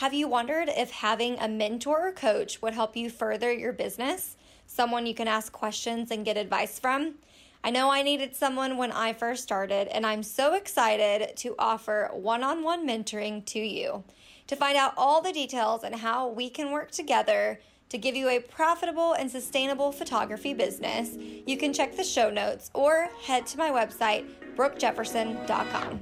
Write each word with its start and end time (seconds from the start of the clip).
Have 0.00 0.14
you 0.14 0.28
wondered 0.28 0.70
if 0.70 0.90
having 0.90 1.38
a 1.38 1.46
mentor 1.46 2.08
or 2.08 2.12
coach 2.12 2.62
would 2.62 2.72
help 2.72 2.96
you 2.96 3.10
further 3.10 3.52
your 3.52 3.74
business? 3.74 4.34
Someone 4.66 5.04
you 5.04 5.12
can 5.12 5.28
ask 5.28 5.52
questions 5.52 6.10
and 6.10 6.24
get 6.24 6.38
advice 6.38 6.78
from? 6.78 7.16
I 7.62 7.70
know 7.70 7.90
I 7.90 8.00
needed 8.00 8.34
someone 8.34 8.78
when 8.78 8.92
I 8.92 9.12
first 9.12 9.42
started, 9.42 9.88
and 9.88 10.06
I'm 10.06 10.22
so 10.22 10.54
excited 10.54 11.36
to 11.36 11.54
offer 11.58 12.08
one 12.14 12.42
on 12.42 12.62
one 12.62 12.88
mentoring 12.88 13.44
to 13.44 13.58
you. 13.58 14.02
To 14.46 14.56
find 14.56 14.74
out 14.74 14.94
all 14.96 15.20
the 15.20 15.34
details 15.34 15.84
and 15.84 15.94
how 15.94 16.28
we 16.28 16.48
can 16.48 16.72
work 16.72 16.90
together 16.92 17.60
to 17.90 17.98
give 17.98 18.16
you 18.16 18.30
a 18.30 18.40
profitable 18.40 19.12
and 19.12 19.30
sustainable 19.30 19.92
photography 19.92 20.54
business, 20.54 21.14
you 21.46 21.58
can 21.58 21.74
check 21.74 21.94
the 21.94 22.04
show 22.04 22.30
notes 22.30 22.70
or 22.72 23.10
head 23.26 23.46
to 23.48 23.58
my 23.58 23.68
website, 23.68 24.24
brookejefferson.com. 24.56 26.00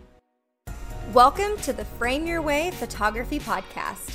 Welcome 1.14 1.56
to 1.62 1.72
the 1.72 1.86
Frame 1.86 2.27
Your 2.27 2.43
Way 2.43 2.70
Photography 2.72 3.38
Podcast. 3.38 4.14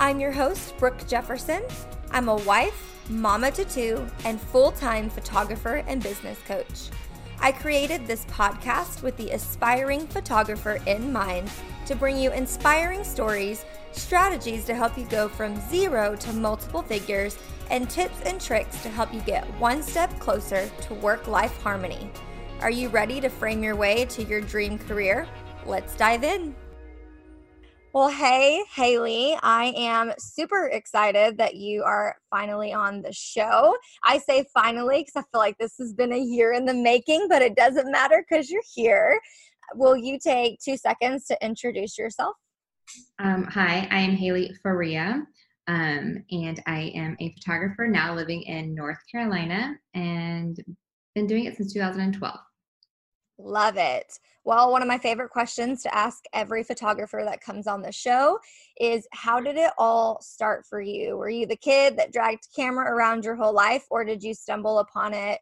I'm 0.00 0.18
your 0.18 0.32
host, 0.32 0.76
Brooke 0.76 1.06
Jefferson. 1.06 1.62
I'm 2.10 2.28
a 2.28 2.34
wife, 2.34 3.00
mama 3.08 3.52
to 3.52 3.64
two, 3.64 4.04
and 4.24 4.40
full 4.40 4.72
time 4.72 5.08
photographer 5.08 5.84
and 5.86 6.02
business 6.02 6.36
coach. 6.48 6.88
I 7.38 7.52
created 7.52 8.08
this 8.08 8.24
podcast 8.24 9.04
with 9.04 9.16
the 9.18 9.30
aspiring 9.30 10.08
photographer 10.08 10.80
in 10.86 11.12
mind 11.12 11.48
to 11.86 11.94
bring 11.94 12.18
you 12.18 12.32
inspiring 12.32 13.04
stories, 13.04 13.64
strategies 13.92 14.64
to 14.64 14.74
help 14.74 14.98
you 14.98 15.04
go 15.04 15.28
from 15.28 15.54
zero 15.70 16.16
to 16.16 16.32
multiple 16.32 16.82
figures, 16.82 17.38
and 17.70 17.88
tips 17.88 18.20
and 18.22 18.40
tricks 18.40 18.82
to 18.82 18.88
help 18.88 19.14
you 19.14 19.20
get 19.20 19.46
one 19.60 19.80
step 19.80 20.18
closer 20.18 20.68
to 20.80 20.94
work 20.94 21.28
life 21.28 21.56
harmony. 21.62 22.10
Are 22.62 22.70
you 22.70 22.88
ready 22.88 23.20
to 23.20 23.28
frame 23.28 23.62
your 23.62 23.76
way 23.76 24.06
to 24.06 24.24
your 24.24 24.40
dream 24.40 24.78
career? 24.78 25.28
Let's 25.66 25.94
dive 25.96 26.24
in. 26.24 26.54
Well, 27.94 28.08
hey, 28.08 28.64
Haley, 28.74 29.36
I 29.42 29.74
am 29.76 30.12
super 30.18 30.68
excited 30.68 31.36
that 31.36 31.56
you 31.56 31.82
are 31.82 32.16
finally 32.30 32.72
on 32.72 33.02
the 33.02 33.12
show. 33.12 33.76
I 34.02 34.16
say 34.16 34.46
finally 34.54 35.00
because 35.04 35.16
I 35.16 35.30
feel 35.30 35.40
like 35.40 35.58
this 35.58 35.74
has 35.78 35.92
been 35.92 36.14
a 36.14 36.18
year 36.18 36.54
in 36.54 36.64
the 36.64 36.72
making, 36.72 37.26
but 37.28 37.42
it 37.42 37.54
doesn't 37.54 37.92
matter 37.92 38.24
because 38.26 38.48
you're 38.48 38.62
here. 38.74 39.20
Will 39.74 39.94
you 39.94 40.18
take 40.18 40.58
two 40.60 40.78
seconds 40.78 41.26
to 41.26 41.44
introduce 41.44 41.98
yourself? 41.98 42.34
Um, 43.18 43.44
hi, 43.44 43.86
I 43.90 44.00
am 44.00 44.16
Haley 44.16 44.54
Faria, 44.62 45.22
um, 45.66 46.24
and 46.30 46.62
I 46.66 46.92
am 46.94 47.14
a 47.20 47.34
photographer 47.34 47.86
now 47.88 48.14
living 48.14 48.40
in 48.44 48.74
North 48.74 49.00
Carolina 49.10 49.76
and 49.92 50.56
been 51.14 51.26
doing 51.26 51.44
it 51.44 51.58
since 51.58 51.74
2012. 51.74 52.38
Love 53.44 53.76
it. 53.76 54.18
Well, 54.44 54.72
one 54.72 54.82
of 54.82 54.88
my 54.88 54.98
favorite 54.98 55.30
questions 55.30 55.82
to 55.82 55.94
ask 55.94 56.24
every 56.32 56.64
photographer 56.64 57.22
that 57.24 57.40
comes 57.40 57.66
on 57.66 57.82
the 57.82 57.92
show 57.92 58.38
is 58.80 59.06
how 59.12 59.40
did 59.40 59.56
it 59.56 59.72
all 59.78 60.20
start 60.20 60.64
for 60.68 60.80
you? 60.80 61.16
Were 61.16 61.28
you 61.28 61.46
the 61.46 61.56
kid 61.56 61.96
that 61.96 62.12
dragged 62.12 62.48
camera 62.54 62.92
around 62.92 63.24
your 63.24 63.36
whole 63.36 63.54
life 63.54 63.84
or 63.90 64.04
did 64.04 64.22
you 64.22 64.34
stumble 64.34 64.80
upon 64.80 65.14
it 65.14 65.40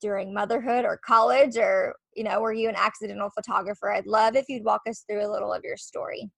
during 0.00 0.32
motherhood 0.32 0.84
or 0.84 1.00
college 1.04 1.56
or, 1.56 1.94
you 2.14 2.24
know, 2.24 2.40
were 2.40 2.52
you 2.52 2.68
an 2.68 2.76
accidental 2.76 3.30
photographer? 3.30 3.92
I'd 3.92 4.06
love 4.06 4.36
if 4.36 4.46
you'd 4.48 4.64
walk 4.64 4.82
us 4.88 5.04
through 5.08 5.26
a 5.26 5.30
little 5.30 5.52
of 5.52 5.62
your 5.64 5.76
story. 5.76 6.30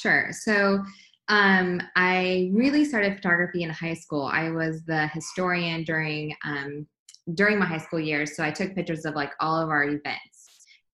Sure. 0.00 0.28
So, 0.32 0.82
um, 1.28 1.80
I 1.96 2.50
really 2.52 2.84
started 2.84 3.16
photography 3.16 3.62
in 3.62 3.70
high 3.70 3.94
school. 3.94 4.24
I 4.24 4.50
was 4.50 4.84
the 4.84 5.06
historian 5.08 5.84
during 5.84 6.34
um, 6.44 6.86
during 7.34 7.58
my 7.58 7.64
high 7.64 7.78
school 7.78 8.00
years. 8.00 8.36
So 8.36 8.42
I 8.42 8.50
took 8.50 8.74
pictures 8.74 9.04
of 9.04 9.14
like 9.14 9.30
all 9.40 9.56
of 9.56 9.70
our 9.70 9.84
events 9.84 10.31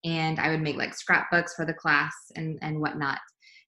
and 0.05 0.39
I 0.39 0.51
would 0.51 0.61
make 0.61 0.77
like 0.77 0.95
scrapbooks 0.95 1.55
for 1.55 1.65
the 1.65 1.75
class 1.75 2.13
and 2.37 2.59
and 2.63 2.81
whatnot. 2.81 3.19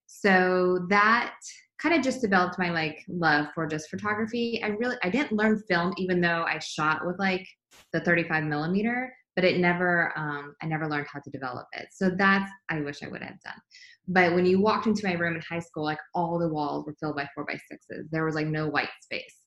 So 0.07 0.87
that 0.91 1.35
kind 1.81 1.95
of 1.95 2.03
just 2.03 2.21
developed 2.21 2.59
my 2.59 2.71
like 2.71 2.99
love 3.09 3.47
for 3.55 3.67
just 3.67 3.91
photography. 3.91 4.61
I 4.63 4.69
really 4.69 4.97
I 5.03 5.11
didn't 5.11 5.33
learn 5.33 5.63
film 5.69 5.95
even 5.97 6.21
though 6.21 6.45
I 6.47 6.59
shot 6.59 7.07
with 7.07 7.19
like 7.19 7.47
the 7.93 8.01
35 8.01 8.45
millimeter, 8.45 9.13
but 9.37 9.45
it 9.45 9.59
never 9.59 10.13
um, 10.17 10.55
I 10.63 10.67
never 10.67 10.89
learned 10.89 11.07
how 11.13 11.21
to 11.21 11.31
develop 11.31 11.67
it. 11.73 11.89
So 11.93 12.11
that's 12.11 12.51
I 12.69 12.81
wish 12.81 13.03
I 13.03 13.09
would 13.09 13.23
have 13.23 13.41
done. 13.41 13.61
But 14.09 14.35
when 14.35 14.45
you 14.45 14.61
walked 14.61 14.87
into 14.87 15.07
my 15.07 15.15
room 15.15 15.37
in 15.37 15.43
high 15.49 15.61
school, 15.61 15.85
like 15.85 16.01
all 16.15 16.39
the 16.39 16.49
walls 16.49 16.85
were 16.87 16.97
filled 16.99 17.17
by 17.17 17.29
four 17.35 17.45
by 17.45 17.59
sixes. 17.71 18.09
There 18.11 18.25
was 18.25 18.35
like 18.35 18.49
no 18.49 18.69
white 18.69 18.89
space. 19.01 19.40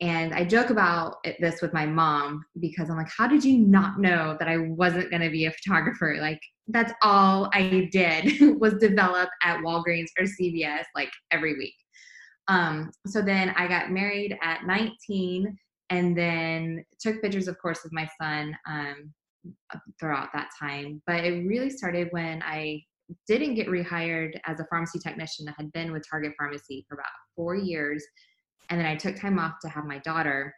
And 0.00 0.34
I 0.34 0.44
joke 0.44 0.70
about 0.70 1.16
it, 1.24 1.36
this 1.40 1.62
with 1.62 1.72
my 1.72 1.86
mom 1.86 2.44
because 2.60 2.90
I'm 2.90 2.96
like, 2.96 3.10
how 3.16 3.28
did 3.28 3.44
you 3.44 3.58
not 3.58 4.00
know 4.00 4.36
that 4.38 4.48
I 4.48 4.58
wasn't 4.58 5.10
going 5.10 5.22
to 5.22 5.30
be 5.30 5.46
a 5.46 5.52
photographer? 5.52 6.16
Like, 6.20 6.40
that's 6.68 6.92
all 7.02 7.48
I 7.52 7.88
did 7.92 8.40
was 8.60 8.74
develop 8.74 9.28
at 9.42 9.60
Walgreens 9.60 10.08
or 10.18 10.24
CVS 10.24 10.84
like 10.94 11.10
every 11.30 11.56
week. 11.56 11.74
Um, 12.48 12.90
so 13.06 13.22
then 13.22 13.50
I 13.56 13.68
got 13.68 13.90
married 13.90 14.36
at 14.42 14.66
19 14.66 15.56
and 15.90 16.18
then 16.18 16.84
took 17.00 17.22
pictures, 17.22 17.48
of 17.48 17.58
course, 17.58 17.84
of 17.84 17.92
my 17.92 18.08
son 18.20 18.56
um, 18.68 19.12
throughout 20.00 20.30
that 20.34 20.48
time. 20.58 21.00
But 21.06 21.24
it 21.24 21.46
really 21.46 21.70
started 21.70 22.08
when 22.10 22.42
I 22.42 22.82
didn't 23.28 23.54
get 23.54 23.68
rehired 23.68 24.38
as 24.46 24.60
a 24.60 24.66
pharmacy 24.70 24.98
technician. 24.98 25.48
I 25.48 25.54
had 25.56 25.70
been 25.72 25.92
with 25.92 26.04
Target 26.08 26.32
Pharmacy 26.38 26.84
for 26.88 26.94
about 26.94 27.06
four 27.36 27.54
years 27.54 28.04
and 28.70 28.80
then 28.80 28.86
I 28.86 28.96
took 28.96 29.16
time 29.16 29.38
off 29.38 29.54
to 29.62 29.68
have 29.68 29.84
my 29.84 29.98
daughter. 29.98 30.54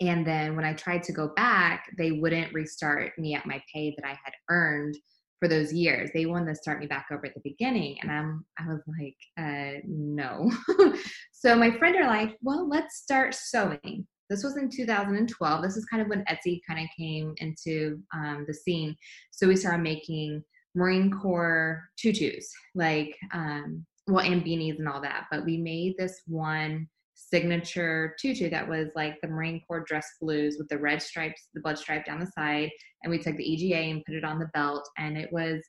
And 0.00 0.26
then 0.26 0.54
when 0.54 0.64
I 0.64 0.74
tried 0.74 1.02
to 1.04 1.12
go 1.12 1.32
back, 1.34 1.90
they 1.98 2.12
wouldn't 2.12 2.54
restart 2.54 3.18
me 3.18 3.34
at 3.34 3.46
my 3.46 3.60
pay 3.72 3.94
that 3.96 4.06
I 4.06 4.16
had 4.24 4.32
earned 4.48 4.96
for 5.40 5.48
those 5.48 5.72
years. 5.72 6.10
They 6.12 6.26
wanted 6.26 6.46
to 6.46 6.54
start 6.54 6.80
me 6.80 6.86
back 6.86 7.06
over 7.12 7.26
at 7.26 7.34
the 7.34 7.40
beginning. 7.42 7.98
And 8.00 8.10
I'm 8.10 8.44
I 8.58 8.68
was 8.68 8.82
like, 8.98 9.16
uh, 9.38 9.80
no. 9.86 10.50
so 11.32 11.56
my 11.56 11.76
friend 11.78 11.96
are 11.96 12.06
like, 12.06 12.36
well, 12.42 12.68
let's 12.68 12.96
start 12.96 13.34
sewing. 13.34 14.06
This 14.30 14.44
was 14.44 14.56
in 14.56 14.68
2012. 14.68 15.62
This 15.62 15.76
is 15.76 15.86
kind 15.86 16.02
of 16.02 16.08
when 16.08 16.24
Etsy 16.24 16.60
kind 16.68 16.80
of 16.80 16.88
came 16.96 17.34
into 17.38 17.98
um, 18.12 18.44
the 18.46 18.54
scene. 18.54 18.94
So 19.30 19.48
we 19.48 19.56
started 19.56 19.82
making 19.82 20.42
Marine 20.74 21.10
Corps 21.10 21.82
tutus, 21.96 22.52
like 22.74 23.16
um, 23.32 23.86
well, 24.06 24.24
and 24.24 24.44
beanies 24.44 24.78
and 24.78 24.88
all 24.88 25.00
that. 25.00 25.26
But 25.30 25.44
we 25.44 25.56
made 25.56 25.94
this 25.98 26.22
one 26.26 26.88
signature 27.18 28.14
tutu 28.20 28.48
that 28.48 28.68
was 28.68 28.88
like 28.94 29.16
the 29.20 29.28
Marine 29.28 29.60
Corps 29.66 29.84
dress 29.86 30.06
blues 30.20 30.56
with 30.58 30.68
the 30.68 30.78
red 30.78 31.02
stripes, 31.02 31.48
the 31.52 31.60
blood 31.60 31.78
stripe 31.78 32.06
down 32.06 32.20
the 32.20 32.26
side. 32.26 32.70
And 33.02 33.10
we 33.10 33.18
took 33.18 33.36
the 33.36 33.52
EGA 33.52 33.76
and 33.76 34.04
put 34.04 34.14
it 34.14 34.24
on 34.24 34.38
the 34.38 34.50
belt, 34.54 34.88
and 34.96 35.16
it 35.16 35.32
was 35.32 35.62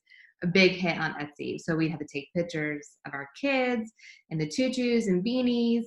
a 0.44 0.48
big 0.48 0.72
hit 0.72 0.98
on 0.98 1.16
Etsy. 1.16 1.60
So 1.60 1.76
we 1.76 1.90
had 1.90 2.00
to 2.00 2.08
take 2.12 2.30
pictures 2.36 2.98
of 3.06 3.14
our 3.14 3.28
kids 3.40 3.92
and 4.30 4.40
the 4.40 4.48
tutus 4.48 5.08
and 5.08 5.24
beanies. 5.24 5.84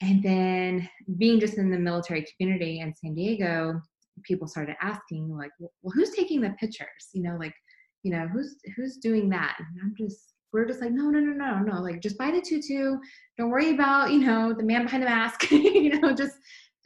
And 0.00 0.22
then 0.22 0.88
being 1.18 1.38
just 1.38 1.58
in 1.58 1.70
the 1.70 1.78
military 1.78 2.24
community 2.24 2.80
in 2.80 2.94
San 2.94 3.14
Diego, 3.14 3.80
people 4.22 4.48
started 4.48 4.76
asking, 4.80 5.28
like, 5.36 5.50
well, 5.58 5.92
who's 5.94 6.10
taking 6.10 6.40
the 6.40 6.50
pictures? 6.58 7.10
You 7.12 7.22
know, 7.22 7.36
like, 7.38 7.54
you 8.02 8.10
know, 8.10 8.26
who's 8.28 8.56
who's 8.76 8.96
doing 8.96 9.28
that? 9.30 9.56
And 9.58 9.66
I'm 9.82 9.94
just 9.98 10.29
we're 10.52 10.66
just 10.66 10.80
like, 10.80 10.92
no, 10.92 11.10
no, 11.10 11.20
no, 11.20 11.32
no, 11.32 11.58
no. 11.58 11.80
Like, 11.80 12.00
just 12.00 12.18
buy 12.18 12.30
the 12.30 12.40
tutu. 12.40 12.96
Don't 13.38 13.50
worry 13.50 13.70
about, 13.70 14.10
you 14.10 14.18
know, 14.18 14.52
the 14.52 14.62
man 14.62 14.84
behind 14.84 15.02
the 15.02 15.08
mask. 15.08 15.50
you 15.50 16.00
know, 16.00 16.12
just 16.14 16.36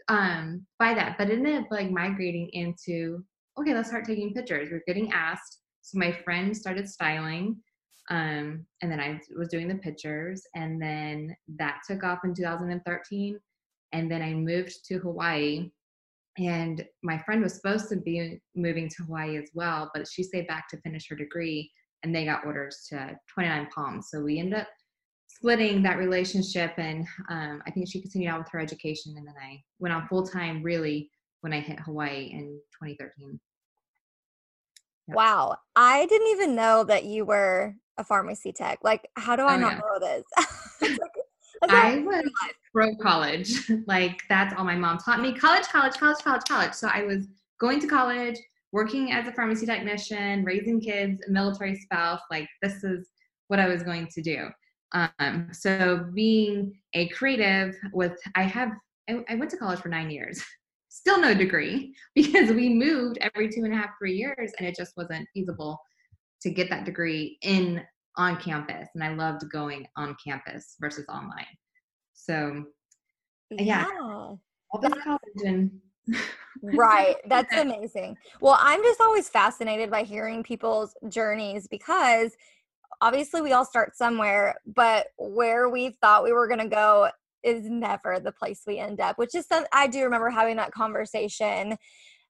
um 0.09 0.67
buy 0.79 0.95
that. 0.95 1.17
But 1.17 1.31
in 1.31 1.47
it 1.47 1.65
like 1.71 1.91
migrating 1.91 2.51
into, 2.53 3.25
okay, 3.59 3.75
let's 3.75 3.89
start 3.89 4.05
taking 4.05 4.35
pictures. 4.35 4.69
We're 4.71 4.83
getting 4.87 5.13
asked. 5.13 5.61
So 5.83 5.99
my 5.99 6.13
friend 6.13 6.57
started 6.57 6.89
styling. 6.89 7.57
Um, 8.11 8.67
and 8.83 8.93
then 8.93 9.01
I 9.01 9.19
was 9.35 9.49
doing 9.49 9.67
the 9.67 9.77
pictures, 9.77 10.43
and 10.55 10.81
then 10.81 11.35
that 11.57 11.81
took 11.89 12.05
off 12.05 12.19
in 12.23 12.35
2013. 12.35 13.41
And 13.93 14.11
then 14.11 14.21
I 14.21 14.35
moved 14.35 14.85
to 14.89 14.99
Hawaii 14.99 15.71
and 16.39 16.85
my 17.03 17.19
friend 17.19 17.43
was 17.43 17.55
supposed 17.55 17.89
to 17.91 17.97
be 17.97 18.41
moving 18.57 18.89
to 18.89 19.05
Hawaii 19.05 19.37
as 19.37 19.51
well, 19.55 19.91
but 19.95 20.09
she 20.09 20.23
stayed 20.23 20.49
back 20.49 20.69
to 20.69 20.81
finish 20.81 21.09
her 21.09 21.17
degree 21.17 21.71
and 22.05 22.15
they 22.15 22.25
got 22.25 22.47
orders 22.47 22.87
to 22.91 23.19
29 23.33 23.69
Palms. 23.75 24.09
So 24.11 24.23
we 24.23 24.39
ended 24.39 24.61
up 24.61 24.69
splitting 25.27 25.83
that 25.83 25.99
relationship, 25.99 26.73
and 26.79 27.07
um, 27.31 27.63
I 27.67 27.71
think 27.71 27.89
she 27.91 28.01
continued 28.01 28.31
on 28.31 28.39
with 28.39 28.49
her 28.53 28.61
education, 28.61 29.15
and 29.17 29.27
then 29.27 29.35
I 29.43 29.61
went 29.81 29.95
on 29.95 30.07
full 30.07 30.27
time 30.27 30.63
really 30.63 31.11
when 31.41 31.53
I 31.53 31.61
hit 31.61 31.81
Hawaii 31.81 32.31
in 32.33 32.61
2013. 32.83 33.41
Yep. 35.09 35.17
Wow, 35.17 35.57
I 35.77 36.07
didn't 36.07 36.29
even 36.29 36.55
know 36.55 36.85
that 36.85 37.05
you 37.05 37.25
were 37.25 37.75
a 37.99 38.05
pharmacy 38.05 38.53
tech. 38.53 38.79
Like, 38.83 39.07
how 39.17 39.37
do 39.37 39.43
I 39.43 39.57
oh, 39.57 39.59
not 39.59 39.73
yeah. 39.73 39.81
know 39.81 39.99
this? 40.01 40.99
I 41.69 41.99
was 41.99 42.25
pro 42.73 42.95
college. 42.97 43.71
like 43.87 44.23
that's 44.29 44.55
all 44.55 44.65
my 44.65 44.77
mom 44.77 44.99
taught 44.99 45.21
me. 45.21 45.33
College, 45.33 45.67
college, 45.69 45.95
college, 45.95 46.19
college, 46.23 46.43
college. 46.47 46.75
So 46.75 46.89
I 46.93 47.05
was 47.05 47.27
going 47.61 47.81
to 47.81 47.87
college, 47.87 48.37
working 48.75 49.13
as 49.13 49.29
a 49.29 49.33
pharmacy 49.33 49.65
technician, 49.65 50.43
raising 50.45 50.81
kids, 50.81 51.23
military 51.29 51.77
spouse, 51.77 52.21
like 52.29 52.49
this 52.61 52.83
is 52.83 53.09
what 53.47 53.61
I 53.61 53.69
was 53.69 53.85
going 53.85 54.09
to 54.09 54.21
do. 54.21 54.49
Um, 54.93 55.49
so 55.53 56.09
being 56.13 56.75
a 56.93 57.07
creative 57.11 57.77
with, 57.93 58.19
I 58.35 58.43
have, 58.43 58.73
I, 59.09 59.25
I 59.29 59.37
went 59.37 59.53
to 59.53 59.57
college 59.57 59.79
for 59.79 59.91
nine 59.91 60.11
years, 60.11 60.43
still 60.89 61.21
no 61.21 61.35
degree 61.35 61.95
because 62.17 62.51
we 62.51 62.69
moved 62.69 63.19
every 63.21 63.49
two 63.49 63.63
and 63.63 63.73
a 63.73 63.77
half, 63.77 63.91
three 63.97 64.17
years 64.17 64.53
and 64.59 64.67
it 64.67 64.75
just 64.77 64.97
wasn't 64.97 65.29
feasible 65.33 65.81
to 66.43 66.51
get 66.51 66.69
that 66.71 66.85
degree 66.85 67.39
in 67.43 67.81
on 68.17 68.37
campus 68.39 68.89
and 68.95 69.05
I 69.05 69.15
loved 69.15 69.43
going 69.53 69.87
on 69.97 70.17
campus 70.25 70.75
versus 70.81 71.07
online. 71.09 71.47
So 72.13 72.65
yeah, 73.51 73.87
yeah. 73.87 73.87
all 74.01 74.41
this 74.81 74.93
college 75.05 75.21
and 75.45 75.71
right. 76.63 77.17
That's 77.27 77.55
amazing. 77.57 78.17
Well, 78.41 78.59
I'm 78.61 78.83
just 78.83 79.01
always 79.01 79.29
fascinated 79.29 79.91
by 79.91 80.03
hearing 80.03 80.43
people's 80.43 80.95
journeys 81.09 81.67
because 81.69 82.37
obviously 83.01 83.43
we 83.43 83.53
all 83.53 83.65
start 83.65 83.97
somewhere, 83.97 84.57
but 84.67 85.09
where 85.19 85.69
we 85.69 85.91
thought 86.01 86.25
we 86.25 86.33
were 86.33 86.49
going 86.49 86.61
to 86.61 86.69
go 86.69 87.09
is 87.43 87.69
never 87.69 88.19
the 88.21 88.33
place 88.33 88.63
we 88.67 88.79
end 88.79 89.01
up, 89.01 89.19
which 89.19 89.35
is 89.35 89.47
some, 89.47 89.65
I 89.73 89.87
do 89.87 90.03
remember 90.03 90.31
having 90.31 90.57
that 90.57 90.73
conversation 90.73 91.77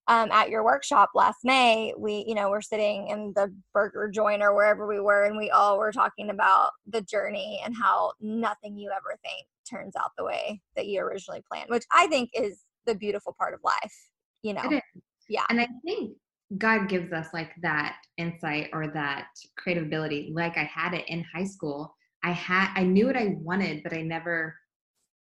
um, 0.07 0.31
at 0.33 0.51
your 0.51 0.65
workshop 0.65 1.11
last 1.15 1.39
May. 1.45 1.95
We, 1.97 2.25
you 2.27 2.35
know, 2.35 2.51
we're 2.51 2.61
sitting 2.61 3.09
in 3.09 3.33
the 3.35 3.55
burger 3.73 4.11
joint 4.13 4.43
or 4.43 4.55
wherever 4.55 4.87
we 4.87 5.01
were, 5.01 5.25
and 5.25 5.37
we 5.37 5.51
all 5.51 5.79
were 5.79 5.93
talking 5.93 6.31
about 6.31 6.71
the 6.87 7.01
journey 7.03 7.63
and 7.65 7.75
how 7.75 8.13
nothing 8.21 8.77
you 8.77 8.91
ever 8.91 9.19
think 9.23 9.47
turns 9.69 9.95
out 9.97 10.11
the 10.19 10.25
way 10.25 10.61
that 10.77 10.87
you 10.87 11.01
originally 11.01 11.43
planned, 11.51 11.71
which 11.71 11.85
I 11.93 12.07
think 12.09 12.31
is 12.35 12.61
the 12.87 12.95
beautiful 12.95 13.35
part 13.39 13.55
of 13.55 13.61
life, 13.65 13.95
you 14.43 14.55
know? 14.55 14.81
Yeah. 15.29 15.45
And 15.49 15.61
I 15.61 15.69
think 15.85 16.17
God 16.59 16.89
gives 16.89 17.13
us 17.13 17.29
like 17.33 17.53
that 17.63 17.97
insight 18.19 18.71
or 18.73 18.89
that 18.89 19.29
creative 19.57 19.85
ability. 19.85 20.33
Like 20.35 20.57
I 20.57 20.65
had 20.65 20.95
it 20.95 21.09
in 21.09 21.25
high 21.35 21.45
school. 21.45 21.95
I 22.23 22.33
had 22.33 22.73
I 22.75 22.85
knew 22.85 23.07
what 23.07 23.17
I 23.17 23.37
wanted, 23.39 23.83
but 23.83 23.93
I 23.93 24.03
never, 24.03 24.55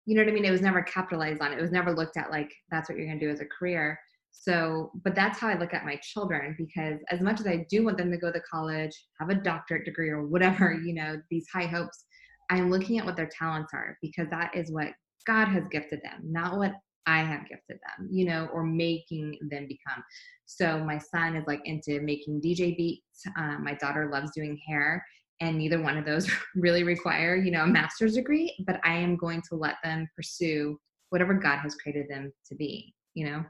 you 0.06 0.14
know 0.14 0.22
what 0.22 0.30
I 0.30 0.34
mean? 0.34 0.44
It 0.44 0.50
was 0.50 0.62
never 0.62 0.82
capitalized 0.82 1.40
on. 1.40 1.52
It 1.52 1.60
was 1.60 1.70
never 1.70 1.94
looked 1.94 2.16
at 2.16 2.30
like 2.30 2.52
that's 2.70 2.88
what 2.88 2.98
you're 2.98 3.06
gonna 3.06 3.20
do 3.20 3.30
as 3.30 3.40
a 3.40 3.46
career. 3.46 3.98
So, 4.32 4.92
but 5.04 5.14
that's 5.14 5.38
how 5.38 5.48
I 5.48 5.58
look 5.58 5.74
at 5.74 5.84
my 5.84 5.96
children 5.96 6.54
because 6.56 7.00
as 7.10 7.20
much 7.20 7.40
as 7.40 7.46
I 7.46 7.66
do 7.68 7.84
want 7.84 7.98
them 7.98 8.10
to 8.10 8.16
go 8.16 8.32
to 8.32 8.40
college, 8.40 8.92
have 9.18 9.28
a 9.28 9.34
doctorate 9.34 9.84
degree 9.84 10.08
or 10.08 10.26
whatever, 10.26 10.72
you 10.72 10.94
know, 10.94 11.20
these 11.30 11.46
high 11.52 11.66
hopes, 11.66 12.04
I'm 12.48 12.70
looking 12.70 12.98
at 12.98 13.04
what 13.04 13.16
their 13.16 13.28
talents 13.28 13.72
are 13.74 13.98
because 14.00 14.28
that 14.30 14.54
is 14.54 14.70
what 14.70 14.88
God 15.26 15.46
has 15.48 15.64
gifted 15.70 16.00
them, 16.02 16.20
not 16.24 16.56
what 16.56 16.72
I 17.06 17.22
have 17.22 17.48
gifted 17.48 17.78
them, 17.78 18.08
you 18.10 18.24
know, 18.24 18.48
or 18.52 18.62
making 18.62 19.38
them 19.50 19.66
become. 19.66 20.02
So 20.46 20.82
my 20.84 20.98
son 20.98 21.36
is 21.36 21.44
like 21.46 21.60
into 21.64 22.00
making 22.00 22.40
DJ 22.40 22.76
beats. 22.76 23.22
Um, 23.38 23.64
my 23.64 23.74
daughter 23.74 24.10
loves 24.12 24.32
doing 24.32 24.58
hair, 24.66 25.04
and 25.40 25.56
neither 25.56 25.80
one 25.80 25.96
of 25.96 26.04
those 26.04 26.30
really 26.54 26.82
require, 26.82 27.36
you 27.36 27.50
know, 27.50 27.64
a 27.64 27.66
master's 27.66 28.14
degree. 28.14 28.54
But 28.66 28.80
I 28.84 28.94
am 28.94 29.16
going 29.16 29.42
to 29.48 29.56
let 29.56 29.76
them 29.82 30.08
pursue 30.14 30.78
whatever 31.10 31.34
God 31.34 31.58
has 31.58 31.74
created 31.74 32.06
them 32.08 32.32
to 32.46 32.54
be, 32.54 32.94
you 33.14 33.26
know. 33.26 33.44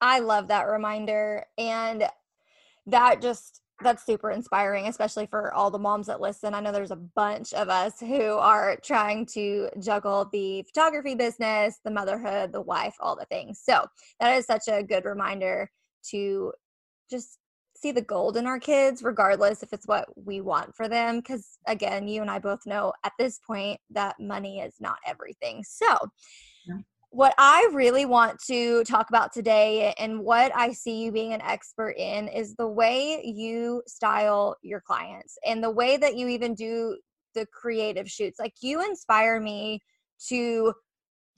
I 0.00 0.20
love 0.20 0.48
that 0.48 0.64
reminder, 0.64 1.46
and 1.58 2.08
that 2.86 3.22
just 3.22 3.60
that's 3.82 4.06
super 4.06 4.30
inspiring, 4.30 4.86
especially 4.86 5.26
for 5.26 5.52
all 5.52 5.70
the 5.70 5.78
moms 5.78 6.06
that 6.06 6.20
listen. 6.20 6.54
I 6.54 6.60
know 6.60 6.72
there's 6.72 6.90
a 6.90 6.96
bunch 6.96 7.52
of 7.52 7.68
us 7.68 8.00
who 8.00 8.34
are 8.36 8.78
trying 8.82 9.26
to 9.34 9.68
juggle 9.80 10.28
the 10.32 10.62
photography 10.62 11.14
business, 11.14 11.78
the 11.84 11.90
motherhood, 11.90 12.52
the 12.52 12.62
wife, 12.62 12.94
all 13.00 13.16
the 13.16 13.26
things. 13.26 13.60
So 13.62 13.84
that 14.20 14.36
is 14.36 14.46
such 14.46 14.68
a 14.68 14.82
good 14.82 15.04
reminder 15.04 15.70
to 16.10 16.52
just 17.10 17.38
see 17.76 17.92
the 17.92 18.00
gold 18.00 18.38
in 18.38 18.46
our 18.46 18.58
kids, 18.58 19.02
regardless 19.02 19.62
if 19.62 19.72
it's 19.74 19.86
what 19.86 20.08
we 20.16 20.40
want 20.40 20.74
for 20.74 20.88
them. 20.88 21.18
Because 21.18 21.58
again, 21.66 22.08
you 22.08 22.22
and 22.22 22.30
I 22.30 22.38
both 22.38 22.64
know 22.64 22.94
at 23.04 23.12
this 23.18 23.38
point 23.46 23.78
that 23.90 24.18
money 24.18 24.60
is 24.60 24.74
not 24.80 24.96
everything. 25.06 25.62
So, 25.62 25.94
yeah 26.66 26.78
what 27.16 27.32
I 27.38 27.70
really 27.72 28.04
want 28.04 28.38
to 28.44 28.84
talk 28.84 29.08
about 29.08 29.32
today 29.32 29.94
and 29.96 30.20
what 30.20 30.52
I 30.54 30.72
see 30.72 31.02
you 31.02 31.10
being 31.10 31.32
an 31.32 31.40
expert 31.40 31.92
in 31.96 32.28
is 32.28 32.54
the 32.56 32.68
way 32.68 33.22
you 33.24 33.82
style 33.86 34.58
your 34.60 34.82
clients 34.82 35.38
and 35.42 35.64
the 35.64 35.70
way 35.70 35.96
that 35.96 36.18
you 36.18 36.28
even 36.28 36.54
do 36.54 36.98
the 37.34 37.46
creative 37.46 38.06
shoots. 38.06 38.38
Like 38.38 38.52
you 38.60 38.84
inspire 38.84 39.40
me 39.40 39.80
to 40.28 40.74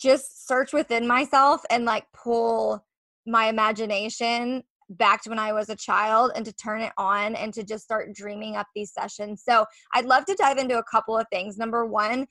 just 0.00 0.48
search 0.48 0.72
within 0.72 1.06
myself 1.06 1.62
and 1.70 1.84
like 1.84 2.06
pull 2.12 2.84
my 3.24 3.46
imagination 3.46 4.64
back 4.90 5.22
to 5.22 5.30
when 5.30 5.38
I 5.38 5.52
was 5.52 5.68
a 5.68 5.76
child 5.76 6.32
and 6.34 6.44
to 6.44 6.52
turn 6.54 6.80
it 6.80 6.92
on 6.98 7.36
and 7.36 7.54
to 7.54 7.62
just 7.62 7.84
start 7.84 8.12
dreaming 8.14 8.56
up 8.56 8.66
these 8.74 8.92
sessions. 8.92 9.44
So, 9.48 9.64
I'd 9.94 10.06
love 10.06 10.24
to 10.24 10.34
dive 10.34 10.58
into 10.58 10.78
a 10.78 10.84
couple 10.90 11.16
of 11.16 11.26
things. 11.30 11.58
Number 11.58 11.86
one, 11.86 12.26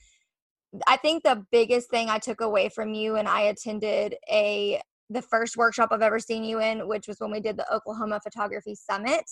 I 0.85 0.97
think 0.97 1.23
the 1.23 1.45
biggest 1.51 1.89
thing 1.89 2.09
I 2.09 2.19
took 2.19 2.41
away 2.41 2.69
from 2.69 2.93
you, 2.93 3.15
and 3.15 3.27
I 3.27 3.41
attended 3.41 4.15
a 4.29 4.81
the 5.09 5.21
first 5.21 5.55
workshop 5.55 5.89
I've 5.91 6.01
ever 6.01 6.19
seen 6.19 6.43
you 6.43 6.59
in, 6.59 6.87
which 6.87 7.07
was 7.07 7.17
when 7.19 7.31
we 7.31 7.39
did 7.39 7.55
the 7.57 7.73
Oklahoma 7.73 8.19
Photography 8.21 8.75
Summit. 8.75 9.23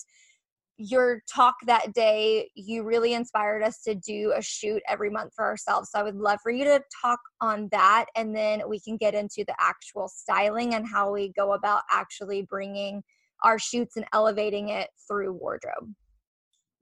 Your 0.78 1.22
talk 1.32 1.54
that 1.66 1.92
day, 1.94 2.50
you 2.54 2.82
really 2.82 3.14
inspired 3.14 3.62
us 3.62 3.82
to 3.82 3.94
do 3.94 4.32
a 4.36 4.42
shoot 4.42 4.82
every 4.88 5.10
month 5.10 5.32
for 5.34 5.44
ourselves. 5.44 5.90
So 5.90 5.98
I 5.98 6.02
would 6.02 6.16
love 6.16 6.38
for 6.42 6.50
you 6.50 6.64
to 6.64 6.82
talk 7.02 7.20
on 7.40 7.68
that, 7.72 8.06
and 8.16 8.34
then 8.34 8.62
we 8.68 8.80
can 8.80 8.96
get 8.96 9.14
into 9.14 9.44
the 9.46 9.54
actual 9.60 10.08
styling 10.08 10.74
and 10.74 10.86
how 10.86 11.12
we 11.12 11.32
go 11.32 11.52
about 11.52 11.82
actually 11.90 12.42
bringing 12.42 13.02
our 13.42 13.58
shoots 13.58 13.96
and 13.96 14.06
elevating 14.14 14.70
it 14.70 14.88
through 15.06 15.32
wardrobe. 15.34 15.92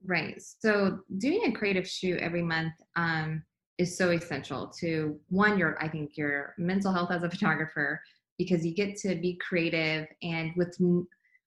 Right. 0.05 0.41
So 0.59 0.99
doing 1.17 1.41
a 1.45 1.51
creative 1.51 1.87
shoot 1.87 2.19
every 2.19 2.43
month. 2.43 2.73
Um, 2.95 3.43
is 3.77 3.97
so 3.97 4.11
essential 4.11 4.67
to 4.67 5.19
one 5.29 5.57
your 5.57 5.81
i 5.83 5.87
think 5.87 6.17
your 6.17 6.53
mental 6.57 6.91
health 6.91 7.11
as 7.11 7.23
a 7.23 7.29
photographer 7.29 8.01
because 8.37 8.65
you 8.65 8.73
get 8.73 8.97
to 8.97 9.15
be 9.15 9.39
creative 9.47 10.07
and 10.21 10.51
with 10.55 10.77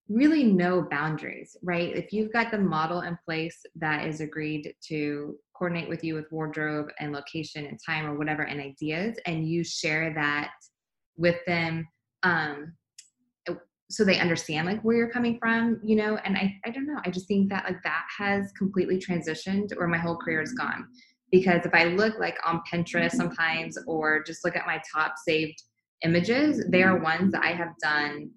really 0.09 0.45
no 0.45 0.87
boundaries 0.91 1.57
right? 1.63 1.95
If 1.95 2.13
you've 2.13 2.33
got 2.33 2.51
the 2.51 2.59
model 2.59 3.03
in 3.03 3.19
place 3.25 3.65
that 3.77 4.07
is 4.07 4.21
agreed 4.21 4.75
to 4.89 5.37
coordinate 5.55 5.89
with 5.89 6.03
you 6.03 6.15
with 6.15 6.31
wardrobe 6.33 6.89
and 6.99 7.13
location 7.13 7.67
and 7.67 7.79
time 7.85 8.07
or 8.07 8.17
whatever 8.17 8.43
and 8.43 8.61
ideas 8.61 9.19
and 9.27 9.47
you 9.47 9.65
share 9.65 10.15
that 10.15 10.53
with 11.17 11.37
them 11.47 11.87
um 12.23 12.73
so 13.91 14.05
they 14.05 14.19
understand 14.21 14.67
like 14.67 14.81
where 14.83 14.97
you're 14.97 15.11
coming 15.11 15.39
from 15.39 15.81
you 15.83 15.97
know 15.97 16.17
and 16.25 16.37
i 16.37 16.55
i 16.65 16.71
don't 16.71 16.87
know 16.87 17.01
i 17.05 17.11
just 17.11 17.27
think 17.27 17.49
that 17.49 17.65
like 17.65 17.83
that 17.83 18.05
has 18.17 18.53
completely 18.53 18.99
transitioned 18.99 19.73
or 19.79 19.89
my 19.89 19.99
whole 19.99 20.17
career 20.17 20.43
is 20.43 20.53
gone 20.53 20.87
because 21.31 21.67
if 21.67 21.75
I 21.75 21.85
look 21.85 22.19
like 22.19 22.37
on 22.45 22.63
Pinterest 22.71 23.13
sometimes 23.13 23.79
or 23.87 24.23
just 24.23 24.45
look 24.45 24.57
at 24.57 24.67
my 24.67 24.81
top 24.93 25.15
saved 25.25 25.63
images, 26.03 26.65
they 26.69 26.83
are 26.83 26.99
ones 26.99 27.33
that 27.33 27.45
I 27.45 27.53
have 27.53 27.73
done 27.83 28.31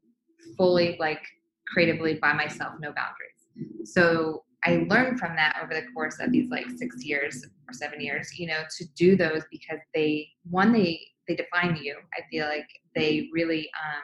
fully 0.57 0.97
like 0.99 1.21
creatively 1.67 2.15
by 2.15 2.33
myself, 2.33 2.73
no 2.79 2.93
boundaries. 2.93 3.85
So 3.85 4.43
I 4.63 4.85
learned 4.89 5.19
from 5.19 5.35
that 5.35 5.59
over 5.63 5.73
the 5.73 5.87
course 5.93 6.19
of 6.19 6.31
these 6.31 6.49
like 6.49 6.65
six 6.75 7.03
years 7.03 7.43
or 7.67 7.73
seven 7.73 8.01
years, 8.01 8.37
you 8.37 8.47
know, 8.47 8.61
to 8.77 8.85
do 8.95 9.15
those 9.15 9.43
because 9.51 9.79
they 9.93 10.27
one 10.49 10.71
they 10.71 10.99
they 11.27 11.35
define 11.35 11.77
you. 11.81 11.95
I 12.13 12.21
feel 12.29 12.47
like 12.47 12.67
they 12.95 13.29
really 13.33 13.69
um, 13.85 14.03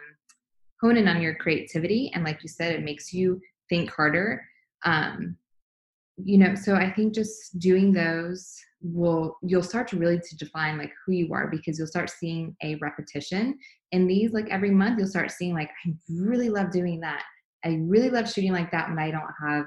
hone 0.82 0.98
in 0.98 1.08
on 1.08 1.22
your 1.22 1.36
creativity 1.36 2.12
and 2.14 2.24
like 2.24 2.42
you 2.42 2.50
said, 2.50 2.74
it 2.74 2.84
makes 2.84 3.14
you 3.14 3.42
think 3.70 3.92
harder. 3.92 4.44
Um, 4.86 5.38
you 6.18 6.38
know, 6.38 6.56
so 6.56 6.76
I 6.76 6.92
think 6.92 7.14
just 7.14 7.60
doing 7.60 7.92
those 7.92 8.56
will 8.82 9.38
you'll 9.42 9.64
start 9.64 9.88
to 9.88 9.98
really 9.98 10.20
to 10.20 10.38
define 10.38 10.78
like 10.78 10.92
who 11.06 11.14
you 11.14 11.34
are 11.34 11.50
because 11.50 11.78
you'll 11.78 11.88
start 11.88 12.10
seeing 12.10 12.56
a 12.64 12.76
repetition. 12.76 13.58
In 13.92 14.08
these 14.08 14.34
like 14.34 14.50
every 14.50 14.72
month 14.72 15.00
you'll 15.00 15.08
start 15.08 15.32
seeing 15.32 15.54
like 15.54 15.70
i 15.86 15.94
really 16.10 16.50
love 16.50 16.72
doing 16.72 17.00
that. 17.02 17.24
I 17.66 17.80
really 17.82 18.10
love 18.10 18.32
shooting 18.32 18.54
like 18.54 18.72
that 18.72 18.90
when 18.90 19.00
i 19.00 19.12
don't 19.12 19.34
have 19.42 19.66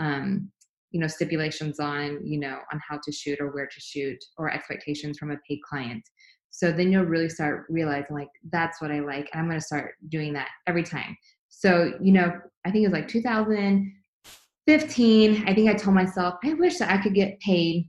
um 0.00 0.50
you 0.92 1.00
know 1.00 1.08
stipulations 1.08 1.80
on 1.80 2.24
you 2.24 2.38
know 2.38 2.60
on 2.72 2.80
how 2.88 2.98
to 3.02 3.12
shoot 3.12 3.40
or 3.40 3.50
where 3.50 3.66
to 3.66 3.80
shoot 3.80 4.16
or 4.38 4.50
expectations 4.50 5.18
from 5.18 5.32
a 5.32 5.36
paid 5.48 5.58
client. 5.68 6.04
So 6.50 6.70
then 6.70 6.92
you'll 6.92 7.04
really 7.04 7.30
start 7.30 7.64
realizing 7.68 8.14
like 8.14 8.28
that's 8.52 8.80
what 8.80 8.92
i 8.92 9.00
like 9.00 9.28
and 9.32 9.40
i'm 9.40 9.48
going 9.48 9.58
to 9.58 9.64
start 9.64 9.94
doing 10.08 10.32
that 10.34 10.50
every 10.68 10.84
time. 10.84 11.16
So 11.48 11.94
you 12.00 12.12
know 12.12 12.32
i 12.64 12.70
think 12.70 12.84
it 12.84 12.88
was 12.88 12.98
like 12.98 13.08
2015 13.08 15.48
i 15.48 15.54
think 15.54 15.68
i 15.68 15.74
told 15.74 15.96
myself 15.96 16.34
i 16.44 16.54
wish 16.54 16.78
that 16.78 16.90
i 16.90 16.96
could 17.02 17.14
get 17.14 17.40
paid 17.40 17.88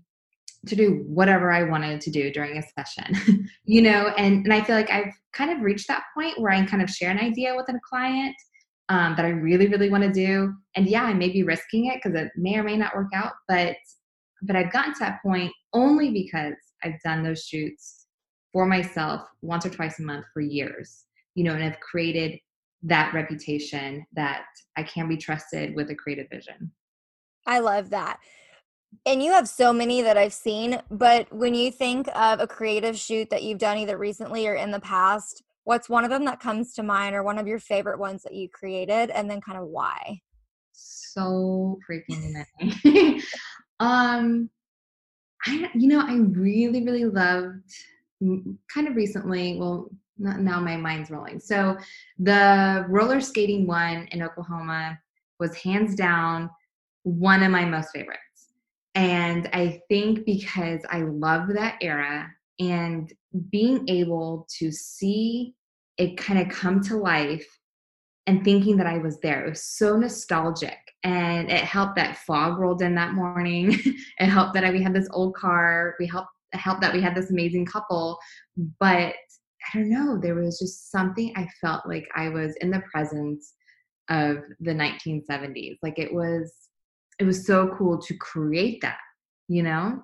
to 0.67 0.75
do 0.75 1.03
whatever 1.07 1.51
I 1.51 1.63
wanted 1.63 1.99
to 2.01 2.11
do 2.11 2.31
during 2.31 2.57
a 2.57 2.63
session, 2.77 3.47
you 3.65 3.81
know, 3.81 4.13
and, 4.17 4.45
and 4.45 4.53
I 4.53 4.63
feel 4.63 4.75
like 4.75 4.89
I've 4.89 5.13
kind 5.33 5.51
of 5.51 5.61
reached 5.61 5.87
that 5.87 6.03
point 6.15 6.39
where 6.39 6.51
I 6.51 6.57
can 6.57 6.67
kind 6.67 6.83
of 6.83 6.89
share 6.89 7.11
an 7.11 7.19
idea 7.19 7.53
with 7.55 7.67
a 7.69 7.79
client 7.87 8.35
um, 8.89 9.15
that 9.17 9.25
I 9.25 9.29
really, 9.29 9.67
really 9.67 9.89
want 9.89 10.03
to 10.03 10.11
do. 10.11 10.53
And 10.75 10.87
yeah, 10.87 11.03
I 11.03 11.13
may 11.13 11.29
be 11.29 11.43
risking 11.43 11.87
it 11.87 12.01
because 12.01 12.17
it 12.17 12.31
may 12.35 12.57
or 12.57 12.63
may 12.63 12.77
not 12.77 12.95
work 12.95 13.09
out, 13.13 13.33
but, 13.47 13.75
but 14.41 14.55
I've 14.55 14.71
gotten 14.71 14.93
to 14.93 14.99
that 14.99 15.21
point 15.21 15.51
only 15.73 16.11
because 16.11 16.55
I've 16.83 16.99
done 17.03 17.23
those 17.23 17.43
shoots 17.43 18.07
for 18.51 18.65
myself 18.65 19.21
once 19.41 19.65
or 19.65 19.69
twice 19.69 19.99
a 19.99 20.03
month 20.03 20.25
for 20.33 20.41
years, 20.41 21.05
you 21.35 21.43
know, 21.43 21.53
and 21.53 21.63
I've 21.63 21.79
created 21.79 22.39
that 22.83 23.13
reputation 23.13 24.05
that 24.13 24.43
I 24.77 24.83
can 24.83 25.07
be 25.07 25.17
trusted 25.17 25.75
with 25.75 25.89
a 25.89 25.95
creative 25.95 26.27
vision. 26.29 26.71
I 27.45 27.59
love 27.59 27.89
that 27.89 28.19
and 29.05 29.23
you 29.23 29.31
have 29.31 29.47
so 29.47 29.73
many 29.73 30.01
that 30.01 30.17
I've 30.17 30.33
seen, 30.33 30.81
but 30.89 31.31
when 31.33 31.55
you 31.55 31.71
think 31.71 32.07
of 32.15 32.39
a 32.39 32.47
creative 32.47 32.97
shoot 32.97 33.29
that 33.29 33.43
you've 33.43 33.59
done 33.59 33.77
either 33.77 33.97
recently 33.97 34.47
or 34.47 34.55
in 34.55 34.71
the 34.71 34.79
past, 34.79 35.43
what's 35.63 35.89
one 35.89 36.03
of 36.03 36.09
them 36.09 36.25
that 36.25 36.39
comes 36.39 36.73
to 36.73 36.83
mind 36.83 37.15
or 37.15 37.23
one 37.23 37.37
of 37.37 37.47
your 37.47 37.59
favorite 37.59 37.99
ones 37.99 38.23
that 38.23 38.33
you 38.33 38.49
created 38.49 39.09
and 39.09 39.29
then 39.29 39.41
kind 39.41 39.57
of 39.57 39.65
why? 39.67 40.21
So 40.73 41.79
freaking 41.89 42.33
many. 42.33 43.21
um 43.79 44.49
I, 45.45 45.69
you 45.73 45.87
know, 45.89 45.99
I 45.99 46.15
really, 46.15 46.83
really 46.85 47.05
loved 47.05 47.69
kind 48.21 48.87
of 48.87 48.95
recently, 48.95 49.57
well, 49.59 49.89
now 50.17 50.59
my 50.59 50.77
mind's 50.77 51.11
rolling. 51.11 51.39
So 51.39 51.77
the 52.17 52.85
roller 52.87 53.19
skating 53.19 53.67
one 53.67 54.07
in 54.11 54.23
Oklahoma 54.23 54.97
was 55.39 55.55
hands 55.55 55.95
down 55.95 56.49
one 57.03 57.43
of 57.43 57.51
my 57.51 57.65
most 57.65 57.89
favorites. 57.91 58.22
And 58.95 59.49
I 59.53 59.81
think 59.89 60.25
because 60.25 60.81
I 60.89 61.01
love 61.01 61.49
that 61.49 61.77
era 61.81 62.29
and 62.59 63.11
being 63.49 63.87
able 63.89 64.47
to 64.59 64.71
see 64.71 65.55
it 65.97 66.17
kind 66.17 66.39
of 66.39 66.49
come 66.49 66.81
to 66.81 66.97
life 66.97 67.47
and 68.27 68.43
thinking 68.43 68.77
that 68.77 68.87
I 68.87 68.99
was 68.99 69.19
there, 69.19 69.45
it 69.45 69.49
was 69.49 69.63
so 69.63 69.97
nostalgic. 69.97 70.77
And 71.03 71.51
it 71.51 71.61
helped 71.61 71.95
that 71.95 72.17
fog 72.19 72.59
rolled 72.59 72.81
in 72.81 72.95
that 72.95 73.13
morning. 73.13 73.77
it 74.19 74.27
helped 74.27 74.53
that 74.53 74.71
we 74.71 74.81
had 74.81 74.93
this 74.93 75.09
old 75.11 75.35
car. 75.35 75.95
We 75.99 76.07
helped 76.07 76.29
helped 76.53 76.81
that 76.81 76.93
we 76.93 77.01
had 77.01 77.15
this 77.15 77.31
amazing 77.31 77.65
couple. 77.65 78.19
But 78.79 79.15
I 79.73 79.73
don't 79.73 79.89
know, 79.89 80.19
there 80.21 80.35
was 80.35 80.59
just 80.59 80.91
something 80.91 81.33
I 81.35 81.47
felt 81.59 81.87
like 81.87 82.07
I 82.15 82.29
was 82.29 82.55
in 82.61 82.69
the 82.69 82.83
presence 82.91 83.53
of 84.09 84.37
the 84.59 84.71
1970s. 84.71 85.77
Like 85.81 85.97
it 85.97 86.13
was 86.13 86.53
it 87.19 87.25
was 87.25 87.45
so 87.45 87.75
cool 87.77 87.99
to 88.01 88.17
create 88.17 88.81
that, 88.81 88.99
you 89.47 89.63
know? 89.63 90.01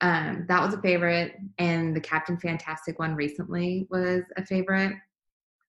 Um, 0.00 0.44
that 0.48 0.62
was 0.62 0.74
a 0.74 0.82
favorite, 0.82 1.36
and 1.58 1.96
the 1.96 2.00
Captain 2.00 2.38
Fantastic 2.38 2.98
one 2.98 3.14
recently 3.14 3.86
was 3.90 4.22
a 4.36 4.44
favorite. 4.44 4.92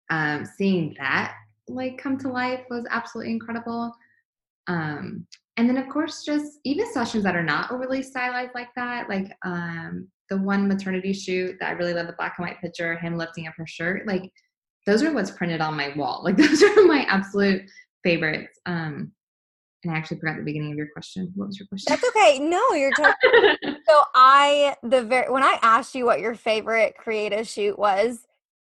Um, 0.10 0.46
seeing 0.46 0.96
that 1.00 1.36
like 1.68 1.98
come 1.98 2.18
to 2.20 2.30
life 2.30 2.62
was 2.70 2.86
absolutely 2.90 3.34
incredible. 3.34 3.94
Um, 4.68 5.26
and 5.58 5.70
then 5.70 5.78
of 5.78 5.88
course 5.90 6.24
just 6.24 6.60
even 6.64 6.92
sessions 6.92 7.24
that 7.24 7.36
are 7.36 7.44
not 7.44 7.72
overly 7.72 8.04
stylized 8.04 8.52
like 8.56 8.70
that, 8.76 9.10
like 9.10 9.32
um, 9.46 10.08
the 10.30 10.38
one 10.38 10.68
maternity 10.68 11.14
shoot 11.14 11.56
that 11.60 11.70
I 11.70 11.72
really 11.72 11.94
love 11.94 12.08
the 12.08 12.14
black 12.14 12.36
and 12.38 12.48
white 12.48 12.62
picture, 12.62 12.98
him 12.98 13.18
lifting 13.18 13.48
up 13.48 13.54
her 13.58 13.68
shirt, 13.68 14.08
like 14.08 14.32
those 14.86 15.02
are 15.02 15.14
what's 15.14 15.32
printed 15.32 15.62
on 15.62 15.76
my 15.76 15.94
wall. 15.96 16.22
Like 16.26 16.38
those 16.38 16.62
are 16.62 16.86
my 16.86 17.06
absolute 17.10 17.64
favorites. 18.04 18.60
Um, 18.66 19.12
and 19.86 19.96
I 19.96 19.98
actually 19.98 20.20
forgot 20.20 20.38
the 20.38 20.44
beginning 20.44 20.72
of 20.72 20.78
your 20.78 20.90
question. 20.92 21.32
What 21.36 21.48
was 21.48 21.60
your 21.60 21.68
question? 21.68 21.88
That's 21.90 22.08
okay. 22.10 22.40
No, 22.40 22.74
you're 22.74 22.92
talking. 22.92 23.54
so 23.88 24.02
I 24.16 24.76
the 24.84 25.04
very 25.04 25.32
when 25.32 25.44
I 25.44 25.60
asked 25.62 25.96
you 25.96 26.06
what 26.06 26.20
your 26.20 26.36
favorite 26.36 26.96
creative 26.98 27.48
shoot 27.48 27.78
was, 27.78 28.26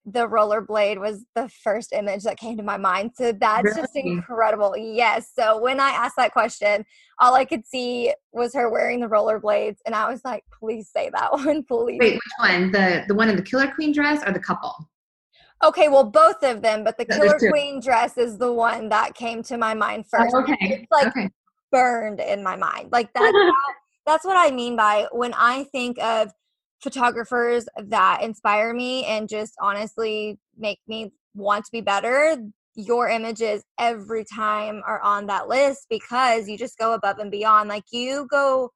the 0.07 0.27
rollerblade 0.29 0.99
was 0.99 1.25
the 1.35 1.49
first 1.49 1.93
image 1.93 2.23
that 2.23 2.39
came 2.39 2.57
to 2.57 2.63
my 2.63 2.77
mind. 2.77 3.13
So 3.15 3.33
that's 3.33 3.65
really? 3.65 3.81
just 3.81 3.97
incredible. 3.97 4.75
Yes. 4.77 5.31
So 5.35 5.61
when 5.61 5.81
I 5.81 5.91
asked 5.91 6.17
that 6.17 6.33
question, 6.33 6.85
all 7.19 7.35
I 7.35 7.45
could 7.45 7.67
see 7.67 8.15
was 8.33 8.55
her 8.55 8.71
wearing 8.71 9.01
the 9.01 9.09
rollerblades, 9.09 9.79
and 9.87 9.95
I 9.95 10.11
was 10.11 10.23
like, 10.25 10.45
"Please 10.59 10.89
say 10.95 11.11
that 11.13 11.33
one, 11.45 11.65
please." 11.65 11.99
Wait, 11.99 12.15
which 12.15 12.23
one? 12.39 12.73
The 12.73 13.05
the 13.09 13.15
one 13.15 13.29
in 13.29 13.37
the 13.37 13.43
Killer 13.43 13.71
Queen 13.75 13.93
dress 13.93 14.23
or 14.27 14.33
the 14.33 14.41
couple? 14.41 14.89
Okay, 15.63 15.89
well, 15.89 16.05
both 16.05 16.43
of 16.43 16.63
them, 16.63 16.85
but 16.85 16.97
the 16.97 17.05
Killer 17.05 17.39
Queen 17.39 17.81
dress 17.81 18.17
is 18.17 18.39
the 18.39 18.53
one 18.53 18.89
that 18.89 19.15
came 19.15 19.43
to 19.45 19.59
my 19.59 19.75
mind 19.75 20.05
oh, 20.07 20.19
first. 20.19 20.35
Oh, 20.35 20.41
okay. 20.43 20.57
It's 20.61 20.91
like 20.91 21.09
okay. 21.09 21.29
burned 21.71 22.21
in 22.21 22.43
my 22.43 22.57
mind. 22.57 22.91
Like 22.93 23.13
that's 23.15 23.37
that's 24.07 24.25
what 24.25 24.37
I 24.39 24.55
mean 24.55 24.77
by 24.77 25.07
when 25.13 25.35
I 25.35 25.65
think 25.65 25.99
of 25.99 26.33
photographers 26.81 27.67
that 27.77 28.23
inspire 28.23 28.73
me 28.73 29.05
and 29.05 29.29
just 29.29 29.55
honestly 29.61 30.39
make 30.57 30.79
me 30.89 31.13
want 31.35 31.65
to 31.67 31.73
be 31.73 31.83
better 31.83 32.37
your 32.75 33.09
images 33.09 33.63
every 33.79 34.25
time 34.25 34.83
are 34.87 35.01
on 35.03 35.27
that 35.27 35.49
list 35.49 35.87
because 35.91 36.49
you 36.49 36.57
just 36.57 36.79
go 36.79 36.95
above 36.95 37.19
and 37.19 37.31
beyond 37.31 37.69
like 37.69 37.85
you 37.91 38.27
go 38.31 38.71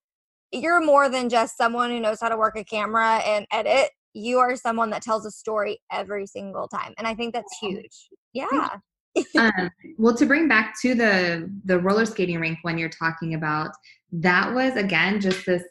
you're 0.52 0.84
more 0.84 1.08
than 1.08 1.28
just 1.28 1.56
someone 1.56 1.90
who 1.90 2.00
knows 2.00 2.18
how 2.20 2.28
to 2.28 2.36
work 2.36 2.56
a 2.56 2.64
camera 2.64 3.16
and 3.24 3.46
edit 3.50 3.90
you 4.14 4.38
are 4.38 4.56
someone 4.56 4.90
that 4.90 5.02
tells 5.02 5.26
a 5.26 5.30
story 5.30 5.78
every 5.92 6.26
single 6.26 6.68
time 6.68 6.94
and 6.99 7.06
i 7.06 7.14
think 7.14 7.35
that's 7.35 7.59
huge 7.59 8.09
yeah 8.33 8.76
um, 9.38 9.71
well 9.97 10.14
to 10.14 10.26
bring 10.26 10.49
back 10.49 10.75
to 10.80 10.94
the 10.94 11.50
the 11.64 11.78
roller 11.78 12.06
skating 12.06 12.40
rink 12.40 12.59
when 12.62 12.78
you're 12.78 12.88
talking 12.88 13.35
about 13.35 13.71
that 14.12 14.52
was 14.52 14.76
again 14.76 15.21
just 15.21 15.44
this 15.47 15.62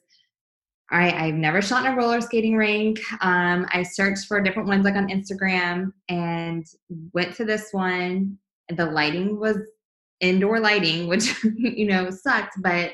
I, 0.92 1.26
I've 1.26 1.36
never 1.36 1.62
shot 1.62 1.86
in 1.86 1.94
a 1.94 1.96
roller 1.96 2.22
skating 2.22 2.56
rink. 2.56 3.00
Um, 3.22 3.66
I 3.74 3.82
searched 3.82 4.28
for 4.28 4.40
different 4.42 4.68
ones 4.68 4.86
like 4.86 4.96
on 4.96 5.08
Instagram 5.08 5.92
and 6.08 6.64
went 7.14 7.36
to 7.36 7.46
this 7.46 7.70
one. 7.72 8.38
The 8.70 8.86
lighting 8.86 9.40
was 9.40 9.58
indoor 10.20 10.60
lighting, 10.60 11.08
which, 11.08 11.44
you 11.58 11.88
know, 11.88 12.12
sucked. 12.12 12.62
But 12.62 12.92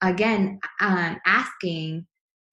again, 0.00 0.60
um, 0.80 1.20
asking, 1.26 2.06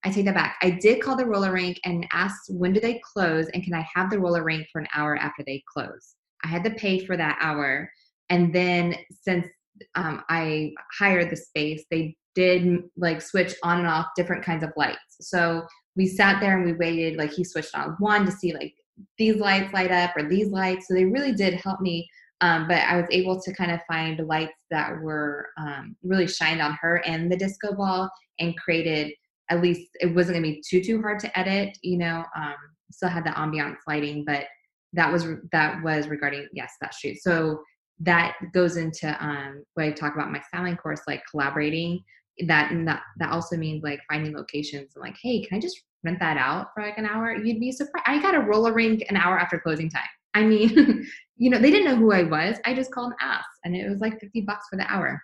I 0.04 0.10
take 0.10 0.24
that 0.24 0.34
back. 0.34 0.56
I 0.62 0.70
did 0.70 1.02
call 1.02 1.16
the 1.16 1.26
roller 1.26 1.52
rink 1.52 1.78
and 1.84 2.06
asked 2.12 2.50
when 2.50 2.72
do 2.72 2.80
they 2.80 3.00
close 3.12 3.48
and 3.48 3.62
can 3.62 3.74
I 3.74 3.86
have 3.94 4.10
the 4.10 4.18
roller 4.18 4.42
rink 4.42 4.66
for 4.72 4.80
an 4.80 4.88
hour 4.94 5.16
after 5.16 5.42
they 5.44 5.62
close? 5.72 6.14
I 6.44 6.48
had 6.48 6.64
to 6.64 6.70
pay 6.70 7.04
for 7.04 7.16
that 7.16 7.38
hour. 7.40 7.90
And 8.30 8.54
then 8.54 8.96
since 9.10 9.46
um, 9.94 10.22
I 10.28 10.72
hired 10.98 11.30
the 11.30 11.36
space, 11.36 11.84
they 11.90 12.16
did 12.34 12.82
like 12.96 13.20
switch 13.20 13.54
on 13.62 13.80
and 13.80 13.88
off 13.88 14.06
different 14.16 14.44
kinds 14.44 14.64
of 14.64 14.72
lights. 14.76 14.98
So 15.20 15.66
we 15.96 16.06
sat 16.06 16.40
there 16.40 16.56
and 16.56 16.64
we 16.64 16.72
waited, 16.72 17.16
like 17.16 17.32
he 17.32 17.44
switched 17.44 17.74
on 17.74 17.96
one 17.98 18.24
to 18.24 18.32
see 18.32 18.54
like 18.54 18.74
these 19.18 19.36
lights 19.36 19.72
light 19.72 19.90
up 19.90 20.16
or 20.16 20.28
these 20.28 20.48
lights. 20.48 20.88
So 20.88 20.94
they 20.94 21.04
really 21.04 21.32
did 21.32 21.54
help 21.54 21.80
me. 21.80 22.08
Um, 22.40 22.66
but 22.68 22.78
I 22.78 22.96
was 22.96 23.06
able 23.10 23.40
to 23.40 23.52
kind 23.52 23.70
of 23.70 23.80
find 23.86 24.26
lights 24.26 24.64
that 24.70 24.98
were 25.02 25.48
um, 25.58 25.94
really 26.02 26.26
shined 26.26 26.62
on 26.62 26.78
her 26.80 27.02
and 27.04 27.30
the 27.30 27.36
disco 27.36 27.74
ball 27.74 28.08
and 28.38 28.56
created 28.56 29.12
at 29.50 29.60
least 29.60 29.90
it 30.00 30.14
wasn't 30.14 30.36
gonna 30.36 30.46
be 30.46 30.62
too 30.66 30.82
too 30.82 31.00
hard 31.02 31.18
to 31.20 31.38
edit. 31.38 31.76
You 31.82 31.98
know, 31.98 32.24
um, 32.36 32.54
still 32.90 33.08
had 33.08 33.24
the 33.24 33.30
ambiance 33.30 33.78
lighting, 33.86 34.24
but 34.24 34.44
that 34.92 35.12
was 35.12 35.26
that 35.52 35.82
was 35.82 36.08
regarding 36.08 36.48
yes 36.52 36.74
that 36.80 36.94
shoot. 36.94 37.18
So 37.20 37.62
that 38.00 38.36
goes 38.54 38.76
into 38.76 39.14
um, 39.22 39.62
what 39.74 39.86
I 39.86 39.90
talk 39.90 40.14
about 40.14 40.32
my 40.32 40.40
styling 40.48 40.76
course, 40.76 41.02
like 41.06 41.22
collaborating 41.30 42.00
that 42.46 42.70
and 42.70 42.88
that 42.88 43.02
that 43.18 43.30
also 43.32 43.56
means 43.56 43.82
like 43.82 44.00
finding 44.10 44.34
locations 44.34 44.92
and 44.94 45.02
like 45.02 45.16
hey 45.22 45.42
can 45.42 45.58
i 45.58 45.60
just 45.60 45.82
rent 46.04 46.18
that 46.18 46.38
out 46.38 46.68
for 46.72 46.82
like 46.82 46.96
an 46.96 47.04
hour? 47.04 47.34
You'd 47.34 47.60
be 47.60 47.72
surprised 47.72 48.06
i 48.06 48.20
got 48.22 48.34
a 48.34 48.40
roller 48.40 48.72
rink 48.72 49.04
an 49.10 49.16
hour 49.16 49.38
after 49.38 49.58
closing 49.58 49.90
time. 49.90 50.02
I 50.32 50.44
mean 50.44 51.06
you 51.36 51.50
know 51.50 51.58
they 51.58 51.70
didn't 51.70 51.86
know 51.86 51.96
who 51.96 52.12
i 52.12 52.22
was. 52.22 52.56
I 52.64 52.72
just 52.72 52.92
called 52.92 53.12
and 53.20 53.30
asked 53.30 53.48
and 53.64 53.76
it 53.76 53.88
was 53.90 54.00
like 54.00 54.18
50 54.20 54.40
bucks 54.42 54.66
for 54.70 54.76
the 54.76 54.90
hour. 54.90 55.20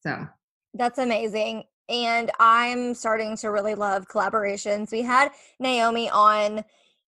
So. 0.00 0.26
That's 0.74 0.98
amazing 0.98 1.64
and 1.88 2.30
i'm 2.40 2.94
starting 2.94 3.36
to 3.36 3.50
really 3.50 3.74
love 3.74 4.08
collaborations. 4.08 4.90
We 4.90 5.02
had 5.02 5.30
naomi 5.60 6.10
on 6.10 6.64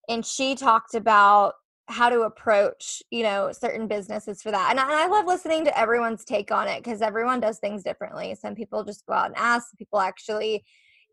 and 0.09 0.25
she 0.25 0.55
talked 0.55 0.95
about 0.95 1.53
how 1.87 2.09
to 2.09 2.21
approach 2.21 3.03
you 3.11 3.23
know 3.23 3.51
certain 3.51 3.87
businesses 3.87 4.41
for 4.41 4.51
that 4.51 4.69
and 4.71 4.79
I, 4.79 4.83
and 4.83 4.93
I 4.93 5.07
love 5.07 5.25
listening 5.25 5.65
to 5.65 5.77
everyone's 5.77 6.23
take 6.23 6.51
on 6.51 6.67
it 6.67 6.83
because 6.83 7.01
everyone 7.01 7.39
does 7.39 7.59
things 7.59 7.83
differently. 7.83 8.35
Some 8.35 8.55
people 8.55 8.83
just 8.83 9.05
go 9.05 9.13
out 9.13 9.27
and 9.27 9.35
ask 9.37 9.77
people 9.77 9.99
actually 9.99 10.63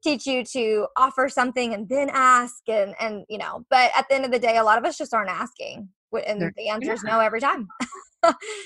teach 0.03 0.27
you 0.27 0.45
to 0.45 0.87
offer 0.97 1.29
something 1.29 1.75
and 1.75 1.89
then 1.89 2.09
ask 2.13 2.63
and 2.69 2.95
and 3.01 3.25
you 3.29 3.37
know 3.37 3.65
but 3.69 3.91
at 3.97 4.09
the 4.09 4.15
end 4.15 4.25
of 4.25 4.31
the 4.31 4.39
day 4.39 4.57
a 4.57 4.65
lot 4.65 4.79
of 4.79 4.85
us 4.85 4.97
just 4.97 5.13
aren't 5.13 5.31
asking 5.31 5.89
and 6.27 6.53
the 6.57 6.69
answer 6.69 6.93
is 6.93 7.03
no 7.05 7.21
every 7.21 7.41
time. 7.41 7.69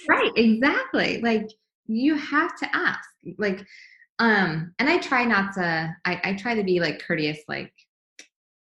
Right 0.08 0.32
exactly 0.36 1.20
like 1.22 1.48
you 1.86 2.16
have 2.16 2.56
to 2.56 2.68
ask 2.74 3.08
like 3.38 3.64
um 4.20 4.72
and 4.78 4.88
i 4.88 4.98
try 4.98 5.24
not 5.24 5.52
to 5.52 5.94
i, 6.04 6.20
I 6.22 6.34
try 6.34 6.54
to 6.54 6.62
be 6.62 6.80
like 6.80 7.00
courteous 7.00 7.38
like 7.48 7.72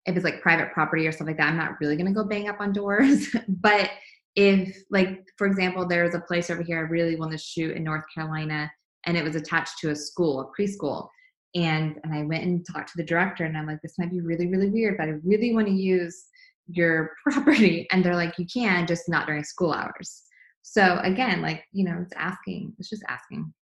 if 0.07 0.15
it's 0.15 0.23
like 0.23 0.41
private 0.41 0.71
property 0.71 1.05
or 1.05 1.11
stuff 1.11 1.27
like 1.27 1.37
that, 1.37 1.49
I'm 1.49 1.57
not 1.57 1.79
really 1.81 1.97
gonna 1.97 2.13
go 2.13 2.23
bang 2.23 2.47
up 2.47 2.61
on 2.61 2.71
doors. 2.71 3.27
but 3.47 3.91
if 4.35 4.75
like 4.89 5.23
for 5.37 5.45
example, 5.45 5.85
there's 5.85 6.15
a 6.15 6.21
place 6.21 6.49
over 6.49 6.63
here 6.63 6.77
I 6.77 6.81
really 6.81 7.17
want 7.17 7.33
to 7.33 7.37
shoot 7.37 7.75
in 7.75 7.83
North 7.83 8.05
Carolina 8.13 8.71
and 9.05 9.17
it 9.17 9.23
was 9.23 9.35
attached 9.35 9.79
to 9.79 9.91
a 9.91 9.95
school, 9.95 10.39
a 10.39 10.61
preschool. 10.61 11.09
And 11.55 11.99
and 12.03 12.13
I 12.13 12.23
went 12.23 12.45
and 12.45 12.65
talked 12.65 12.89
to 12.89 12.97
the 12.97 13.03
director 13.03 13.43
and 13.43 13.57
I'm 13.57 13.67
like, 13.67 13.81
this 13.81 13.99
might 13.99 14.11
be 14.11 14.21
really, 14.21 14.47
really 14.47 14.69
weird, 14.69 14.97
but 14.97 15.09
I 15.09 15.15
really 15.23 15.53
want 15.53 15.67
to 15.67 15.73
use 15.73 16.25
your 16.67 17.11
property. 17.23 17.85
And 17.91 18.03
they're 18.03 18.15
like, 18.15 18.39
you 18.39 18.45
can, 18.45 18.87
just 18.87 19.09
not 19.09 19.27
during 19.27 19.43
school 19.43 19.73
hours. 19.73 20.23
So 20.61 20.99
again, 21.03 21.41
like, 21.41 21.63
you 21.71 21.85
know, 21.85 21.99
it's 22.01 22.13
asking, 22.17 22.73
it's 22.79 22.89
just 22.89 23.03
asking. 23.09 23.53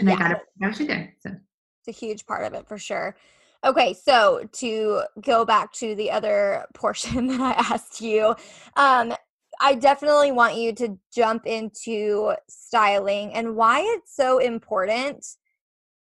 And 0.00 0.08
yeah. 0.08 0.14
I 0.14 0.18
got 0.18 0.30
it, 0.32 0.38
I 0.62 0.68
was 0.68 0.78
there. 0.78 1.14
So 1.20 1.30
it's 1.30 1.96
a 1.96 2.06
huge 2.06 2.26
part 2.26 2.44
of 2.44 2.54
it 2.54 2.66
for 2.66 2.78
sure. 2.78 3.16
Okay, 3.64 3.92
so 3.92 4.48
to 4.52 5.02
go 5.20 5.44
back 5.44 5.72
to 5.74 5.94
the 5.94 6.10
other 6.10 6.64
portion 6.74 7.26
that 7.28 7.40
I 7.40 7.52
asked 7.52 8.00
you, 8.00 8.34
um, 8.76 9.14
I 9.62 9.74
definitely 9.74 10.32
want 10.32 10.56
you 10.56 10.72
to 10.76 10.98
jump 11.14 11.46
into 11.46 12.34
styling 12.48 13.34
and 13.34 13.56
why 13.56 13.80
it's 13.80 14.16
so 14.16 14.38
important 14.38 15.26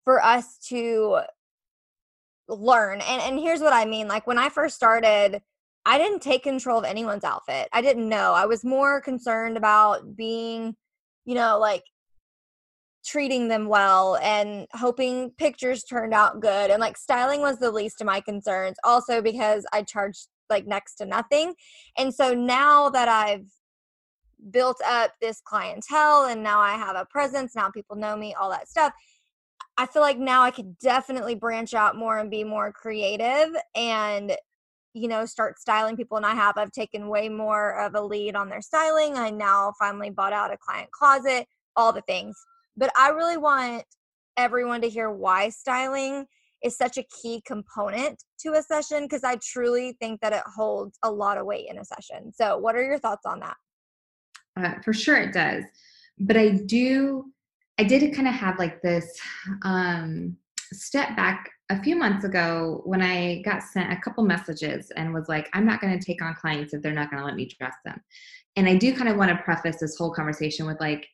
for 0.05 0.23
us 0.23 0.59
to 0.69 1.21
learn. 2.49 3.01
And 3.01 3.23
and 3.23 3.39
here's 3.39 3.61
what 3.61 3.73
I 3.73 3.87
mean. 3.87 4.09
Like 4.09 4.27
when 4.27 4.37
I 4.39 4.51
first 4.51 4.77
started, 4.77 5.41
I 5.87 5.97
didn't 5.97 6.21
take 6.21 6.43
control 6.43 6.79
of 6.81 6.85
anyone's 6.85 7.25
outfit. 7.25 7.69
I 7.73 7.81
didn't 7.81 8.09
know. 8.09 8.35
I 8.35 8.45
was 8.45 8.63
more 8.65 9.01
concerned 9.01 9.57
about 9.57 10.17
being, 10.17 10.77
you 11.25 11.35
know, 11.35 11.59
like 11.59 11.85
treating 13.05 13.49
them 13.49 13.67
well 13.67 14.17
and 14.17 14.67
hoping 14.73 15.31
pictures 15.39 15.85
turned 15.85 16.13
out 16.13 16.41
good 16.41 16.71
and 16.71 16.81
like 16.81 16.97
styling 16.97 17.41
was 17.41 17.59
the 17.59 17.71
least 17.71 18.01
of 18.01 18.07
my 18.07 18.21
concerns 18.21 18.77
also 18.85 19.23
because 19.23 19.65
i 19.73 19.83
charged 19.83 20.29
like 20.51 20.67
next 20.67 20.97
to 20.97 21.07
nothing 21.07 21.55
and 21.97 22.15
so 22.15 22.35
now 22.35 22.91
that 22.91 23.09
i've 23.09 23.47
built 24.51 24.81
up 24.87 25.13
this 25.21 25.41
clientele 25.41 26.27
and 26.27 26.43
now 26.43 26.61
i 26.61 26.73
have 26.73 26.97
a 26.97 27.07
presence 27.07 27.55
now 27.55 27.71
people 27.71 27.97
know 27.97 28.17
me 28.17 28.35
all 28.35 28.51
that 28.51 28.69
stuff 28.69 28.93
i 29.79 29.87
feel 29.87 30.03
like 30.03 30.19
now 30.19 30.43
i 30.43 30.51
could 30.51 30.79
definitely 30.79 31.35
branch 31.35 31.73
out 31.73 31.97
more 31.97 32.19
and 32.19 32.31
be 32.31 32.45
more 32.45 32.71
creative 32.71 33.55
and 33.75 34.37
you 34.93 35.09
know 35.09 35.25
start 35.25 35.59
styling 35.59 35.97
people 35.97 36.17
and 36.17 36.27
i 36.27 36.35
have 36.35 36.59
i've 36.59 36.73
taken 36.73 37.09
way 37.09 37.29
more 37.29 37.81
of 37.81 37.95
a 37.95 38.01
lead 38.01 38.35
on 38.35 38.49
their 38.49 38.63
styling 38.63 39.17
i 39.17 39.31
now 39.31 39.73
finally 39.79 40.11
bought 40.11 40.33
out 40.33 40.53
a 40.53 40.57
client 40.59 40.91
closet 40.91 41.47
all 41.77 41.93
the 41.93 42.03
things 42.03 42.37
but 42.77 42.91
I 42.97 43.11
really 43.11 43.37
want 43.37 43.85
everyone 44.37 44.81
to 44.83 44.89
hear 44.89 45.11
why 45.11 45.49
styling 45.51 46.27
is 46.63 46.77
such 46.77 46.99
a 46.99 47.05
key 47.05 47.43
component 47.47 48.23
to 48.41 48.53
a 48.53 48.63
session 48.63 49.05
because 49.05 49.25
I 49.25 49.39
truly 49.43 49.97
think 50.01 50.21
that 50.21 50.33
it 50.33 50.43
holds 50.55 50.99
a 51.03 51.11
lot 51.11 51.39
of 51.39 51.47
weight 51.47 51.67
in 51.71 51.79
a 51.79 51.85
session. 51.85 52.33
So, 52.33 52.59
what 52.59 52.77
are 52.77 52.85
your 52.85 52.99
thoughts 52.99 53.27
on 53.27 53.41
that? 53.41 53.57
Uh, 54.57 54.81
for 54.83 54.93
sure, 54.93 55.17
it 55.17 55.33
does. 55.33 55.65
But 56.19 56.37
I 56.37 56.51
do, 56.51 57.33
I 57.79 57.85
did 57.85 58.15
kind 58.15 58.29
of 58.29 58.35
have 58.35 58.59
like 58.59 58.83
this 58.83 59.19
um, 59.63 60.37
step 60.73 61.17
back 61.17 61.51
a 61.71 61.83
few 61.83 61.97
months 61.97 62.25
ago 62.25 62.83
when 62.85 63.01
I 63.01 63.43
got 63.43 63.63
sent 63.63 63.93
a 63.93 64.01
couple 64.01 64.25
messages 64.25 64.91
and 64.97 65.15
was 65.15 65.29
like, 65.29 65.49
I'm 65.55 65.65
not 65.65 65.81
going 65.81 65.99
to 65.99 66.05
take 66.05 66.21
on 66.21 66.35
clients 66.35 66.75
if 66.75 66.83
they're 66.83 66.93
not 66.93 67.11
going 67.11 67.21
to 67.21 67.27
let 67.27 67.37
me 67.37 67.49
dress 67.59 67.75
them. 67.85 68.01
And 68.57 68.69
I 68.69 68.77
do 68.77 68.95
kind 68.95 69.09
of 69.09 69.17
want 69.17 69.31
to 69.31 69.43
preface 69.43 69.79
this 69.81 69.97
whole 69.97 70.13
conversation 70.13 70.67
with 70.67 70.81
like, 70.81 71.07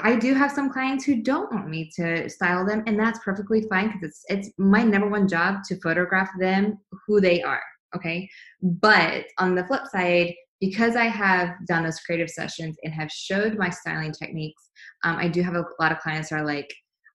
I 0.00 0.16
do 0.16 0.34
have 0.34 0.50
some 0.50 0.70
clients 0.70 1.04
who 1.04 1.22
don't 1.22 1.52
want 1.52 1.68
me 1.68 1.90
to 1.96 2.28
style 2.28 2.64
them, 2.64 2.82
and 2.86 2.98
that's 2.98 3.18
perfectly 3.18 3.62
fine 3.68 3.92
because 3.92 4.24
it's 4.28 4.46
it's 4.46 4.50
my 4.58 4.82
number 4.82 5.08
one 5.08 5.28
job 5.28 5.64
to 5.68 5.80
photograph 5.80 6.30
them 6.38 6.78
who 7.06 7.20
they 7.20 7.42
are. 7.42 7.62
Okay, 7.94 8.28
but 8.62 9.26
on 9.38 9.54
the 9.54 9.66
flip 9.66 9.86
side, 9.86 10.34
because 10.60 10.96
I 10.96 11.04
have 11.04 11.56
done 11.66 11.84
those 11.84 12.00
creative 12.00 12.30
sessions 12.30 12.76
and 12.84 12.92
have 12.94 13.10
showed 13.10 13.58
my 13.58 13.68
styling 13.68 14.12
techniques, 14.12 14.70
um, 15.04 15.16
I 15.16 15.28
do 15.28 15.42
have 15.42 15.54
a 15.54 15.64
lot 15.78 15.92
of 15.92 15.98
clients 15.98 16.30
who 16.30 16.36
are 16.36 16.44
like, 16.44 16.72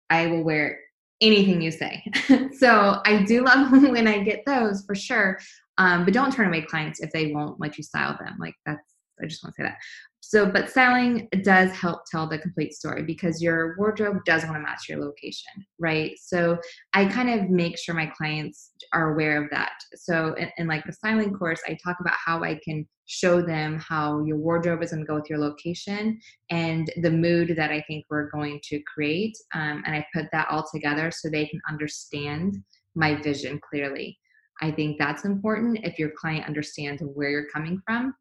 I 0.09 0.27
will 0.27 0.43
wear 0.43 0.79
anything 1.19 1.61
you 1.61 1.71
say. 1.71 2.03
so 2.59 3.01
I 3.05 3.23
do 3.23 3.43
love 3.43 3.71
when 3.71 4.07
I 4.07 4.19
get 4.19 4.43
those 4.45 4.85
for 4.85 4.93
sure. 4.93 5.39
Um, 5.79 6.05
but 6.05 6.13
don't 6.13 6.31
turn 6.31 6.47
away 6.47 6.61
clients 6.61 6.99
if 6.99 7.11
they 7.11 7.31
won't 7.31 7.59
let 7.59 7.77
you 7.77 7.83
style 7.83 8.17
them. 8.19 8.35
Like 8.39 8.55
that's 8.65 8.81
I 9.21 9.25
just 9.25 9.43
want 9.43 9.55
to 9.55 9.61
say 9.61 9.67
that. 9.67 9.77
So, 10.19 10.45
but 10.45 10.69
styling 10.69 11.29
does 11.43 11.71
help 11.71 12.01
tell 12.11 12.27
the 12.27 12.39
complete 12.39 12.73
story 12.73 13.03
because 13.03 13.41
your 13.41 13.77
wardrobe 13.77 14.17
does 14.25 14.43
want 14.43 14.55
to 14.55 14.59
match 14.59 14.89
your 14.89 14.99
location, 14.99 15.65
right? 15.79 16.11
So, 16.21 16.57
I 16.93 17.05
kind 17.05 17.29
of 17.29 17.49
make 17.49 17.77
sure 17.77 17.95
my 17.95 18.07
clients 18.07 18.71
are 18.93 19.13
aware 19.13 19.41
of 19.41 19.49
that. 19.51 19.73
So, 19.95 20.33
in, 20.33 20.49
in 20.57 20.67
like 20.67 20.85
the 20.85 20.91
styling 20.91 21.33
course, 21.33 21.61
I 21.67 21.77
talk 21.83 21.97
about 22.01 22.15
how 22.23 22.43
I 22.43 22.59
can 22.63 22.87
show 23.05 23.41
them 23.41 23.79
how 23.79 24.23
your 24.25 24.37
wardrobe 24.37 24.83
is 24.83 24.91
going 24.91 25.01
to 25.01 25.07
go 25.07 25.15
with 25.15 25.29
your 25.29 25.39
location 25.39 26.19
and 26.49 26.91
the 27.01 27.11
mood 27.11 27.55
that 27.55 27.71
I 27.71 27.81
think 27.87 28.05
we're 28.09 28.29
going 28.29 28.59
to 28.65 28.81
create. 28.93 29.37
Um, 29.53 29.81
and 29.85 29.95
I 29.95 30.05
put 30.13 30.25
that 30.33 30.47
all 30.49 30.67
together 30.73 31.09
so 31.09 31.29
they 31.29 31.45
can 31.45 31.61
understand 31.69 32.57
my 32.95 33.15
vision 33.21 33.61
clearly. 33.69 34.19
I 34.61 34.71
think 34.71 34.97
that's 34.97 35.23
important 35.23 35.79
if 35.83 35.97
your 35.97 36.11
client 36.19 36.47
understands 36.47 37.01
where 37.01 37.29
you're 37.29 37.49
coming 37.53 37.79
from 37.85 38.13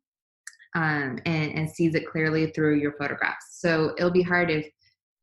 um, 0.77 1.19
and, 1.25 1.55
and 1.55 1.71
sees 1.71 1.95
it 1.95 2.07
clearly 2.07 2.49
through 2.49 2.77
your 2.77 2.93
photographs. 2.93 3.59
So 3.61 3.95
it'll 3.97 4.11
be 4.11 4.23
hard 4.23 4.51
if, 4.51 4.69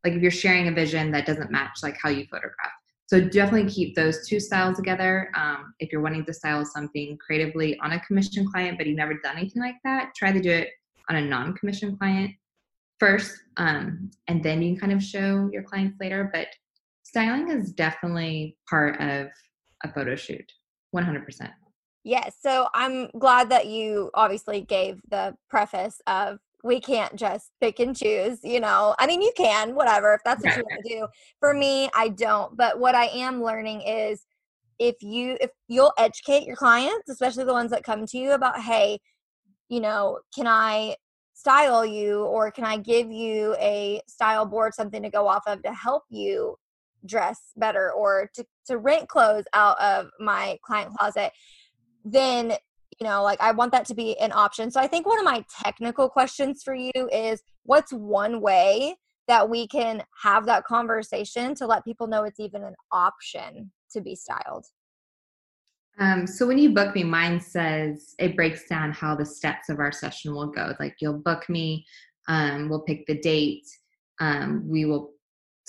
like, 0.04 0.14
if 0.14 0.22
you're 0.22 0.32
sharing 0.32 0.68
a 0.68 0.72
vision 0.72 1.12
that 1.12 1.28
doesn't 1.28 1.52
match 1.52 1.80
like 1.84 1.96
how 2.02 2.10
you 2.10 2.26
photograph. 2.26 2.72
So 3.06 3.22
definitely 3.22 3.70
keep 3.70 3.96
those 3.96 4.28
two 4.28 4.40
styles 4.40 4.78
together. 4.78 5.30
Um, 5.36 5.76
if 5.80 5.92
you're 5.92 6.02
wanting 6.02 6.26
to 6.26 6.34
style 6.34 6.66
something 6.66 7.20
creatively 7.24 7.78
on 7.80 7.92
a 7.92 8.00
commission 8.00 8.50
client, 8.52 8.80
but 8.80 8.88
you've 8.88 8.98
never 8.98 9.14
done 9.14 9.38
anything 9.38 9.62
like 9.62 9.76
that, 9.84 10.14
try 10.16 10.32
to 10.32 10.42
do 10.42 10.50
it 10.50 10.70
on 11.10 11.18
a 11.18 11.22
non-commission 11.22 11.98
client 11.98 12.32
first, 13.00 13.38
um, 13.58 14.10
and 14.28 14.42
then 14.44 14.64
you 14.64 14.72
can 14.72 14.80
kind 14.80 14.94
of 14.94 15.04
show 15.04 15.50
your 15.54 15.62
clients 15.62 15.98
later. 16.00 16.32
But 16.34 16.48
styling 17.04 17.52
is 17.52 17.72
definitely 17.74 18.58
part 18.68 19.00
of 19.00 19.28
a 19.84 19.94
photo 19.94 20.16
shoot, 20.16 20.52
100%. 20.96 21.52
Yes. 22.04 22.36
So 22.42 22.68
I'm 22.74 23.08
glad 23.18 23.50
that 23.50 23.68
you 23.68 24.12
obviously 24.14 24.62
gave 24.62 25.02
the 25.10 25.36
preface 25.50 26.02
of 26.08 26.40
we 26.64 26.80
can't 26.80 27.16
just 27.16 27.52
pick 27.62 27.80
and 27.80 27.96
choose, 27.96 28.40
you 28.44 28.60
know. 28.60 28.96
I 28.98 29.08
mean, 29.08 29.22
you 29.22 29.32
can, 29.36 29.76
whatever, 29.76 30.14
if 30.14 30.22
that's 30.24 30.44
what 30.44 30.56
you 30.56 30.64
want 30.64 30.84
to 30.84 30.90
do. 30.96 31.08
For 31.40 31.54
me, 31.54 31.90
I 31.96 32.10
don't. 32.10 32.56
But 32.56 32.80
what 32.80 32.96
I 32.96 33.06
am 33.08 33.44
learning 33.44 33.82
is 33.82 34.26
if 34.80 34.96
you 35.02 35.38
if 35.40 35.52
you'll 35.68 35.94
educate 35.98 36.46
your 36.46 36.56
clients, 36.56 37.10
especially 37.10 37.46
the 37.46 37.54
ones 37.54 37.72
that 37.72 37.84
come 37.84 38.06
to 38.06 38.18
you 38.18 38.32
about, 38.32 38.60
hey, 38.60 39.00
you 39.70 39.80
know, 39.80 40.20
can 40.36 40.48
I 40.48 40.96
style 41.34 41.86
you 41.86 42.24
or 42.24 42.52
can 42.52 42.64
I 42.64 42.78
give 42.78 43.12
you 43.12 43.56
a 43.60 44.02
style 44.08 44.46
board, 44.46 44.74
something 44.74 45.04
to 45.04 45.10
go 45.10 45.28
off 45.28 45.44
of 45.48 45.62
to 45.64 45.74
help 45.74 46.04
you 46.10 46.56
dress 47.06 47.40
better 47.58 47.92
or 47.92 48.30
to, 48.34 48.46
to 48.68 48.78
rent 48.78 49.10
clothes 49.10 49.44
out 49.54 49.80
of 49.82 50.08
my 50.20 50.58
client 50.66 50.94
closet 50.96 51.34
then 52.04 52.54
you 53.00 53.08
know 53.08 53.24
like 53.24 53.42
i 53.42 53.52
want 53.52 53.72
that 53.72 53.86
to 53.86 53.96
be 53.96 54.18
an 54.20 54.32
option. 54.32 54.72
So 54.72 54.80
i 54.80 54.88
think 54.88 55.06
one 55.06 55.20
of 55.20 55.26
my 55.26 55.44
technical 55.64 56.10
questions 56.10 56.64
for 56.64 56.76
you 56.76 56.92
is 57.12 57.42
what's 57.64 57.92
one 57.92 58.42
way 58.42 58.96
that 59.28 59.50
we 59.50 59.68
can 59.68 60.04
have 60.22 60.46
that 60.46 60.66
conversation 60.66 61.56
to 61.56 61.66
let 61.66 61.86
people 61.86 62.08
know 62.08 62.24
it's 62.24 62.40
even 62.40 62.64
an 62.64 62.76
option 62.92 63.72
to 63.94 64.02
be 64.02 64.16
styled? 64.16 64.66
Um, 65.98 66.28
so 66.28 66.48
when 66.48 66.58
you 66.58 66.74
book 66.74 66.96
me 66.96 67.04
mine 67.04 67.40
says 67.40 68.16
it 68.20 68.36
breaks 68.36 68.68
down 68.68 68.92
how 68.92 69.16
the 69.16 69.26
steps 69.26 69.70
of 69.70 69.80
our 69.80 69.92
session 69.92 70.34
will 70.34 70.48
go. 70.48 70.74
Like 70.80 70.96
you'll 71.00 71.20
book 71.20 71.48
me 71.50 71.86
um, 72.28 72.70
we'll 72.70 72.82
pick 72.82 73.06
the 73.06 73.20
date 73.20 73.66
um, 74.20 74.68
we 74.68 74.86
will 74.86 75.13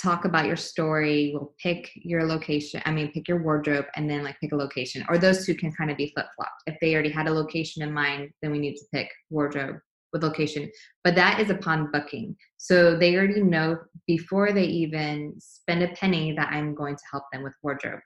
talk 0.00 0.24
about 0.24 0.46
your 0.46 0.56
story 0.56 1.30
we'll 1.32 1.54
pick 1.62 1.90
your 1.94 2.24
location 2.24 2.82
i 2.84 2.90
mean 2.90 3.12
pick 3.12 3.28
your 3.28 3.42
wardrobe 3.42 3.86
and 3.96 4.10
then 4.10 4.24
like 4.24 4.38
pick 4.40 4.52
a 4.52 4.56
location 4.56 5.04
or 5.08 5.18
those 5.18 5.46
two 5.46 5.54
can 5.54 5.72
kind 5.72 5.90
of 5.90 5.96
be 5.96 6.10
flip-flopped. 6.14 6.62
If 6.66 6.76
they 6.80 6.94
already 6.94 7.10
had 7.10 7.28
a 7.28 7.32
location 7.32 7.82
in 7.82 7.92
mind 7.92 8.30
then 8.42 8.50
we 8.50 8.58
need 8.58 8.74
to 8.76 8.84
pick 8.92 9.08
wardrobe 9.30 9.76
with 10.12 10.22
location 10.22 10.70
but 11.04 11.14
that 11.14 11.40
is 11.40 11.50
upon 11.50 11.90
booking. 11.92 12.36
So 12.56 12.96
they 12.96 13.16
already 13.16 13.42
know 13.42 13.78
before 14.06 14.52
they 14.52 14.64
even 14.64 15.34
spend 15.38 15.82
a 15.82 15.88
penny 15.88 16.32
that 16.32 16.50
i'm 16.50 16.74
going 16.74 16.96
to 16.96 17.02
help 17.10 17.24
them 17.32 17.42
with 17.42 17.54
wardrobe. 17.62 18.00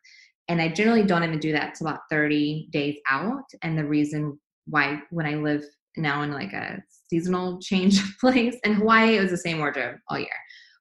And 0.49 0.61
i 0.61 0.69
generally 0.69 1.05
don't 1.05 1.25
even 1.25 1.39
do 1.39 1.53
that 1.53 1.75
till 1.75 1.87
about 1.87 2.01
30 2.11 2.69
days 2.71 2.97
out 3.09 3.45
and 3.63 3.79
the 3.79 3.85
reason 3.85 4.39
why 4.67 5.01
when 5.11 5.27
i 5.27 5.35
live 5.35 5.65
now 5.97 6.23
in 6.23 6.33
like 6.33 6.53
a 6.53 6.83
seasonal 7.09 7.59
change 7.63 8.01
place 8.19 8.57
in 8.65 8.75
hawaii 8.75 9.17
it 9.17 9.21
was 9.21 9.31
the 9.31 9.39
same 9.39 9.59
wardrobe 9.59 9.97
all 10.09 10.19
year 10.19 10.29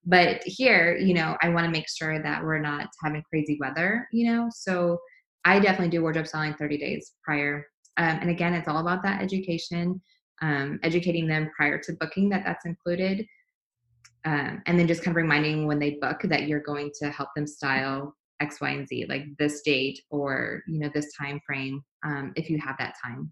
but 0.08 0.42
here 0.46 0.98
you 0.98 1.14
know 1.14 1.38
i 1.42 1.50
want 1.50 1.66
to 1.66 1.72
make 1.72 1.88
sure 1.88 2.22
that 2.24 2.44
we're 2.44 2.58
not 2.58 2.88
having 3.04 3.22
crazy 3.30 3.58
weather 3.60 4.08
you 4.12 4.32
know 4.32 4.48
so 4.50 4.98
i 5.46 5.60
definitely 5.60 5.90
do 5.90 6.02
wardrobe 6.02 6.26
styling 6.26 6.56
30 6.56 6.78
days 6.78 7.14
prior 7.24 7.68
um, 7.98 8.18
and 8.22 8.30
again 8.30 8.54
it's 8.54 8.68
all 8.68 8.80
about 8.80 9.04
that 9.04 9.22
education 9.22 10.02
um, 10.42 10.80
educating 10.84 11.28
them 11.28 11.50
prior 11.56 11.78
to 11.80 11.94
booking 11.94 12.30
that 12.30 12.44
that's 12.46 12.66
included 12.66 13.26
um, 14.26 14.62
and 14.66 14.80
then 14.80 14.88
just 14.88 15.04
kind 15.04 15.16
of 15.16 15.22
reminding 15.22 15.68
when 15.68 15.80
they 15.80 15.98
book 16.02 16.22
that 16.24 16.48
you're 16.48 16.62
going 16.62 16.92
to 17.00 17.12
help 17.12 17.30
them 17.36 17.46
style 17.46 18.16
x 18.40 18.62
y 18.62 18.70
and 18.70 18.88
z 18.88 19.06
like 19.10 19.26
this 19.38 19.62
date 19.62 20.00
or 20.10 20.64
you 20.68 20.80
know 20.80 20.90
this 20.94 21.12
time 21.20 21.40
frame 21.46 21.84
um, 22.06 22.32
if 22.36 22.50
you 22.50 22.60
have 22.60 22.76
that 22.80 22.96
time 23.04 23.32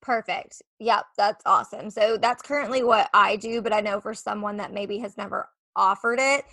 Perfect. 0.00 0.62
Yep, 0.78 1.06
that's 1.16 1.42
awesome. 1.44 1.90
So 1.90 2.16
that's 2.18 2.40
currently 2.40 2.84
what 2.84 3.10
I 3.12 3.34
do, 3.34 3.60
but 3.60 3.72
I 3.72 3.80
know 3.80 4.00
for 4.00 4.14
someone 4.14 4.56
that 4.58 4.72
maybe 4.72 4.98
has 4.98 5.16
never 5.16 5.48
offered 5.78 6.18
it 6.20 6.44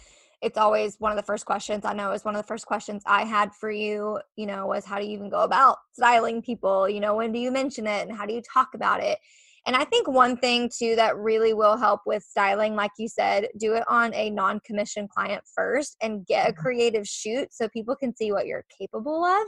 it's 0.42 0.58
always 0.58 0.96
one 1.00 1.12
of 1.12 1.18
the 1.18 1.24
first 1.24 1.46
questions 1.46 1.86
i 1.86 1.94
know 1.94 2.12
is 2.12 2.24
one 2.24 2.36
of 2.36 2.42
the 2.42 2.48
first 2.48 2.66
questions 2.66 3.02
i 3.06 3.24
had 3.24 3.54
for 3.54 3.72
you 3.72 4.20
you 4.36 4.46
know 4.46 4.68
was 4.68 4.86
how 4.86 5.00
do 5.00 5.06
you 5.06 5.12
even 5.12 5.30
go 5.30 5.42
about 5.42 5.78
styling 5.94 6.42
people 6.42 6.88
you 6.88 7.00
know 7.00 7.16
when 7.16 7.32
do 7.32 7.40
you 7.40 7.52
mention 7.52 7.88
it 7.88 8.08
and 8.08 8.16
how 8.16 8.26
do 8.26 8.34
you 8.34 8.42
talk 8.54 8.70
about 8.76 9.02
it 9.02 9.18
and 9.66 9.76
i 9.76 9.84
think 9.84 10.08
one 10.08 10.38
thing 10.38 10.70
too 10.78 10.96
that 10.96 11.18
really 11.18 11.54
will 11.54 11.78
help 11.78 12.02
with 12.06 12.24
styling 12.24 12.76
like 12.76 12.92
you 12.98 13.08
said 13.08 13.48
do 13.58 13.74
it 13.74 13.84
on 13.88 14.14
a 14.14 14.30
non-commission 14.30 15.08
client 15.08 15.42
first 15.56 15.98
and 16.02 16.26
get 16.28 16.50
a 16.50 16.52
mm-hmm. 16.52 16.62
creative 16.62 17.08
shoot 17.08 17.48
so 17.52 17.68
people 17.70 17.96
can 17.96 18.16
see 18.16 18.32
what 18.32 18.46
you're 18.46 18.66
capable 18.78 19.26
of 19.26 19.48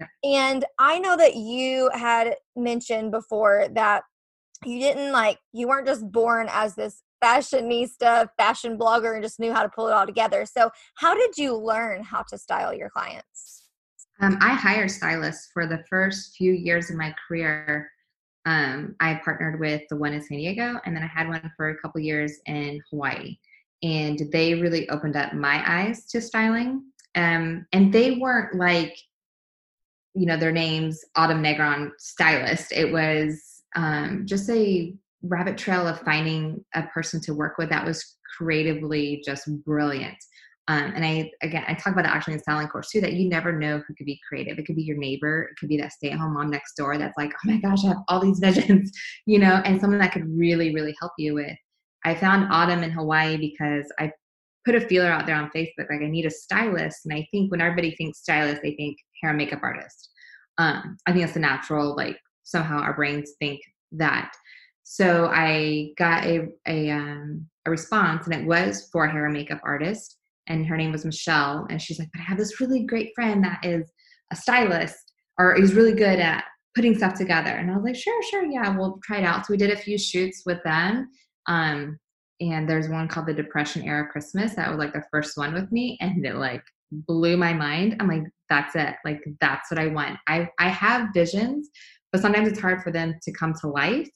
yeah. 0.00 0.06
and 0.24 0.64
i 0.78 0.98
know 0.98 1.16
that 1.16 1.36
you 1.36 1.90
had 1.94 2.34
mentioned 2.56 3.10
before 3.10 3.68
that 3.74 4.02
you 4.64 4.78
didn't 4.78 5.12
like 5.12 5.38
you 5.52 5.68
weren't 5.68 5.86
just 5.86 6.10
born 6.10 6.48
as 6.50 6.74
this 6.74 7.02
fashionista, 7.22 8.28
fashion 8.36 8.76
blogger, 8.78 9.14
and 9.14 9.22
just 9.22 9.38
knew 9.38 9.52
how 9.52 9.62
to 9.62 9.68
pull 9.68 9.88
it 9.88 9.92
all 9.92 10.06
together. 10.06 10.44
So, 10.46 10.70
how 10.96 11.14
did 11.14 11.36
you 11.36 11.56
learn 11.56 12.02
how 12.02 12.22
to 12.22 12.38
style 12.38 12.74
your 12.74 12.90
clients? 12.90 13.68
Um, 14.20 14.38
I 14.40 14.54
hired 14.54 14.90
stylists 14.90 15.50
for 15.52 15.66
the 15.66 15.82
first 15.88 16.36
few 16.36 16.52
years 16.52 16.90
of 16.90 16.96
my 16.96 17.14
career. 17.26 17.90
Um, 18.44 18.96
I 19.00 19.20
partnered 19.24 19.60
with 19.60 19.82
the 19.88 19.96
one 19.96 20.12
in 20.12 20.22
San 20.22 20.38
Diego, 20.38 20.80
and 20.84 20.94
then 20.94 21.02
I 21.02 21.06
had 21.06 21.28
one 21.28 21.52
for 21.56 21.70
a 21.70 21.78
couple 21.78 22.00
years 22.00 22.38
in 22.46 22.80
Hawaii. 22.90 23.36
and 23.82 24.20
they 24.30 24.54
really 24.54 24.88
opened 24.90 25.16
up 25.16 25.32
my 25.32 25.62
eyes 25.66 26.06
to 26.06 26.20
styling. 26.20 26.84
Um, 27.14 27.66
and 27.72 27.92
they 27.92 28.12
weren't 28.12 28.54
like, 28.54 28.96
you 30.14 30.26
know, 30.26 30.36
their 30.36 30.52
names 30.52 31.04
Autumn 31.16 31.42
Negron 31.42 31.90
stylist. 31.98 32.72
It 32.72 32.92
was 32.92 33.62
um, 33.74 34.22
just 34.24 34.48
a 34.50 34.94
rabbit 35.22 35.56
trail 35.56 35.86
of 35.86 36.00
finding 36.00 36.64
a 36.74 36.82
person 36.84 37.20
to 37.22 37.34
work 37.34 37.58
with 37.58 37.70
that 37.70 37.84
was 37.84 38.16
creatively 38.36 39.22
just 39.24 39.48
brilliant. 39.64 40.16
Um, 40.68 40.92
and 40.94 41.04
I 41.04 41.30
again 41.42 41.64
I 41.66 41.74
talk 41.74 41.92
about 41.92 42.04
the 42.04 42.14
actually 42.14 42.34
in 42.34 42.40
styling 42.40 42.68
course 42.68 42.90
too 42.90 43.00
that 43.00 43.14
you 43.14 43.28
never 43.28 43.52
know 43.58 43.78
who 43.78 43.94
could 43.94 44.06
be 44.06 44.20
creative. 44.28 44.58
It 44.58 44.66
could 44.66 44.76
be 44.76 44.82
your 44.82 44.96
neighbor, 44.96 45.42
it 45.42 45.58
could 45.58 45.68
be 45.68 45.76
that 45.78 45.92
stay-at-home 45.92 46.34
mom 46.34 46.50
next 46.50 46.76
door 46.76 46.96
that's 46.98 47.16
like, 47.18 47.32
oh 47.32 47.50
my 47.50 47.58
gosh, 47.58 47.84
I 47.84 47.88
have 47.88 48.02
all 48.08 48.20
these 48.20 48.38
visions, 48.38 48.92
you 49.26 49.38
know, 49.38 49.60
and 49.64 49.80
someone 49.80 49.98
that 49.98 50.12
could 50.12 50.28
really, 50.28 50.72
really 50.72 50.94
help 51.00 51.12
you 51.18 51.34
with. 51.34 51.56
I 52.04 52.14
found 52.14 52.52
Autumn 52.52 52.82
in 52.82 52.90
Hawaii 52.90 53.36
because 53.36 53.92
I 53.98 54.12
put 54.64 54.74
a 54.74 54.80
feeler 54.80 55.10
out 55.10 55.26
there 55.26 55.36
on 55.36 55.50
Facebook, 55.54 55.90
like 55.90 56.02
I 56.02 56.08
need 56.08 56.26
a 56.26 56.30
stylist. 56.30 57.00
And 57.04 57.14
I 57.14 57.26
think 57.30 57.50
when 57.50 57.60
everybody 57.60 57.94
thinks 57.96 58.20
stylist, 58.20 58.62
they 58.62 58.74
think 58.74 58.96
hair 59.20 59.30
and 59.30 59.38
makeup 59.38 59.60
artist. 59.62 60.10
Um, 60.58 60.96
I 61.06 61.12
think 61.12 61.24
it's 61.24 61.34
the 61.34 61.40
natural, 61.40 61.96
like 61.96 62.18
somehow 62.44 62.78
our 62.78 62.94
brains 62.94 63.32
think 63.40 63.60
that. 63.92 64.32
So 64.84 65.30
I 65.32 65.92
got 65.96 66.24
a 66.24 66.48
a, 66.66 66.90
um, 66.90 67.46
a 67.66 67.70
response, 67.70 68.26
and 68.26 68.34
it 68.34 68.46
was 68.46 68.88
for 68.92 69.04
a 69.04 69.10
hair 69.10 69.26
and 69.26 69.34
makeup 69.34 69.60
artist 69.64 70.18
and 70.48 70.66
her 70.66 70.76
name 70.76 70.92
was 70.92 71.04
Michelle. 71.04 71.66
And 71.70 71.80
she's 71.80 71.98
like, 71.98 72.08
but 72.12 72.20
I 72.20 72.24
have 72.24 72.38
this 72.38 72.60
really 72.60 72.84
great 72.84 73.12
friend 73.14 73.44
that 73.44 73.64
is 73.64 73.90
a 74.32 74.36
stylist 74.36 75.12
or 75.38 75.54
he's 75.54 75.74
really 75.74 75.94
good 75.94 76.18
at 76.18 76.44
putting 76.74 76.96
stuff 76.96 77.14
together. 77.14 77.50
And 77.50 77.70
I 77.70 77.74
was 77.74 77.84
like, 77.84 77.96
sure, 77.96 78.22
sure, 78.24 78.44
yeah, 78.44 78.76
we'll 78.76 78.98
try 79.04 79.18
it 79.18 79.24
out. 79.24 79.46
So 79.46 79.52
we 79.52 79.56
did 79.56 79.70
a 79.70 79.76
few 79.76 79.98
shoots 79.98 80.42
with 80.46 80.62
them. 80.64 81.08
Um, 81.46 81.98
and 82.40 82.68
there's 82.68 82.88
one 82.88 83.08
called 83.08 83.26
the 83.26 83.34
Depression 83.34 83.82
Era 83.82 84.08
Christmas. 84.08 84.54
That 84.54 84.70
was 84.70 84.78
like 84.78 84.92
the 84.92 85.04
first 85.10 85.36
one 85.36 85.54
with 85.54 85.70
me. 85.70 85.96
And 86.00 86.24
it 86.24 86.36
like 86.36 86.64
blew 86.90 87.36
my 87.36 87.52
mind. 87.52 87.96
I'm 88.00 88.08
like, 88.08 88.24
that's 88.48 88.74
it. 88.74 88.94
like 89.04 89.22
that's 89.40 89.70
what 89.70 89.80
I 89.80 89.86
want. 89.86 90.18
I 90.28 90.48
I 90.58 90.68
have 90.68 91.08
visions, 91.14 91.70
but 92.10 92.20
sometimes 92.20 92.48
it's 92.48 92.60
hard 92.60 92.82
for 92.82 92.90
them 92.90 93.14
to 93.22 93.32
come 93.32 93.54
to 93.60 93.68
life. 93.68 94.08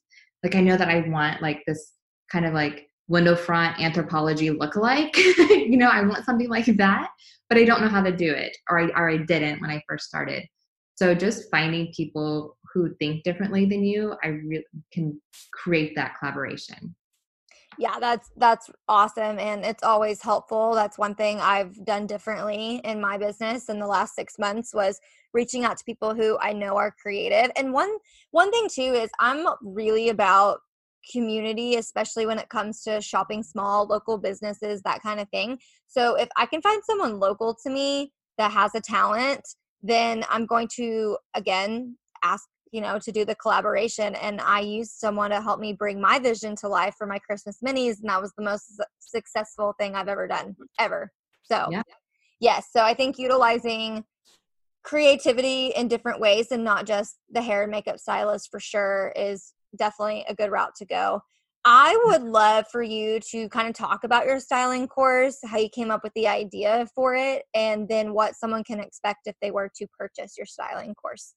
Like 0.47 0.55
I 0.55 0.61
know 0.61 0.77
that 0.77 0.89
I 0.89 1.01
want 1.09 1.43
like 1.43 1.65
this 1.67 1.95
kind 2.31 2.47
of 2.47 2.55
like 2.55 2.89
window 3.09 3.35
front 3.35 3.79
Anthropologie 3.79 4.57
lookalike. 4.57 5.17
you 5.17 5.77
know, 5.77 5.89
I 5.89 6.03
want 6.03 6.25
something 6.25 6.49
like 6.49 6.67
that, 6.77 7.11
but 7.49 7.59
I 7.59 7.65
don't 7.65 7.81
know 7.81 7.89
how 7.89 8.01
to 8.01 8.17
do 8.17 8.33
it, 8.33 8.57
or 8.71 8.79
I, 8.79 8.85
or 8.95 9.11
I 9.11 9.17
didn't 9.17 9.61
when 9.61 9.71
I 9.71 9.83
first 9.89 10.07
started. 10.07 10.47
So 10.95 11.17
just 11.17 11.51
finding 11.51 11.93
people 11.97 12.57
who 12.73 12.95
think 13.01 13.25
differently 13.25 13.67
than 13.67 13.83
you, 13.83 14.15
I 14.23 14.29
really 14.29 14.65
can 14.93 15.21
create 15.53 15.97
that 15.97 16.15
collaboration. 16.17 16.95
Yeah, 17.77 17.99
that's 17.99 18.31
that's 18.37 18.71
awesome 18.89 19.41
and 19.41 19.65
it's 19.65 19.83
always 19.83 20.23
helpful. 20.23 20.75
That's 20.75 20.97
one 20.97 21.17
thing 21.17 21.41
I've 21.41 21.85
done 21.85 22.07
differently 22.07 22.81
in 22.85 23.01
my 23.01 23.19
business 23.19 23.69
in 23.69 23.81
the 23.81 23.87
last 23.89 24.15
6 24.15 24.39
months 24.39 24.73
was 24.73 25.01
reaching 25.37 25.65
out 25.65 25.77
to 25.77 25.85
people 25.85 26.15
who 26.15 26.39
I 26.41 26.53
know 26.53 26.77
are 26.77 26.95
creative. 27.01 27.53
And 27.57 27.73
one 27.73 27.95
one 28.33 28.51
thing 28.51 28.69
too 28.69 28.93
is 29.03 29.11
I'm 29.21 29.47
really 29.63 30.09
about 30.09 30.59
community, 31.13 31.77
especially 31.77 32.27
when 32.27 32.39
it 32.39 32.49
comes 32.49 32.83
to 32.83 33.01
shopping 33.01 33.43
small, 33.43 33.87
local 33.87 34.19
businesses, 34.19 34.83
that 34.83 35.03
kind 35.03 35.21
of 35.21 35.29
thing. 35.29 35.59
So 35.87 36.17
if 36.17 36.29
I 36.37 36.47
can 36.47 36.61
find 36.63 36.83
someone 36.85 37.21
local 37.21 37.55
to 37.63 37.71
me 37.71 38.13
that 38.39 38.51
has 38.51 38.75
a 38.75 38.81
talent, 38.81 39.47
then 39.83 40.25
I'm 40.29 40.47
going 40.47 40.69
to 40.77 41.19
again 41.35 41.97
ask 42.25 42.49
you 42.73 42.81
know 42.81 42.99
to 42.99 43.13
do 43.13 43.25
the 43.25 43.35
collaboration 43.37 44.17
and 44.17 44.41
i 44.41 44.61
used 44.61 44.93
someone 44.93 45.31
to 45.31 45.41
help 45.41 45.61
me 45.61 45.73
bring 45.73 46.01
my 46.01 46.19
vision 46.19 46.57
to 46.57 46.67
life 46.67 46.95
for 46.99 47.07
my 47.07 47.19
christmas 47.19 47.59
minis 47.65 48.01
and 48.01 48.09
that 48.11 48.21
was 48.21 48.33
the 48.37 48.43
most 48.43 48.65
successful 48.99 49.73
thing 49.79 49.95
i've 49.95 50.09
ever 50.09 50.27
done 50.27 50.57
ever 50.81 51.13
so 51.45 51.69
yeah. 51.71 51.83
yes 52.41 52.67
so 52.73 52.81
i 52.83 52.93
think 52.93 53.19
utilizing 53.19 54.05
creativity 54.87 55.73
in 55.77 55.89
different 55.89 56.21
ways 56.21 56.53
and 56.53 56.65
not 56.65 56.87
just 56.87 57.19
the 57.31 57.43
hair 57.43 57.63
and 57.63 57.71
makeup 57.71 57.99
stylist 57.99 58.49
for 58.51 58.61
sure 58.61 59.13
is 59.17 59.53
definitely 59.77 60.25
a 60.29 60.35
good 60.35 60.51
route 60.51 60.75
to 60.77 60.87
go. 60.87 61.21
I 61.65 61.95
mm. 61.95 62.13
would 62.13 62.23
love 62.23 62.67
for 62.71 62.83
you 62.83 63.19
to 63.33 63.49
kind 63.49 63.69
of 63.69 63.75
talk 63.75 64.05
about 64.05 64.27
your 64.27 64.39
styling 64.39 64.87
course, 64.87 65.39
how 65.45 65.59
you 65.59 65.69
came 65.69 65.91
up 65.91 66.05
with 66.05 66.13
the 66.15 66.29
idea 66.29 66.87
for 66.95 67.17
it, 67.17 67.43
and 67.53 67.89
then 67.89 68.15
what 68.15 68.37
someone 68.37 68.63
can 68.63 68.79
expect 68.79 69.27
if 69.27 69.35
they 69.43 69.51
were 69.51 69.69
to 69.77 69.87
purchase 69.99 70.35
your 70.39 70.47
styling 70.47 70.95
course. 70.95 71.35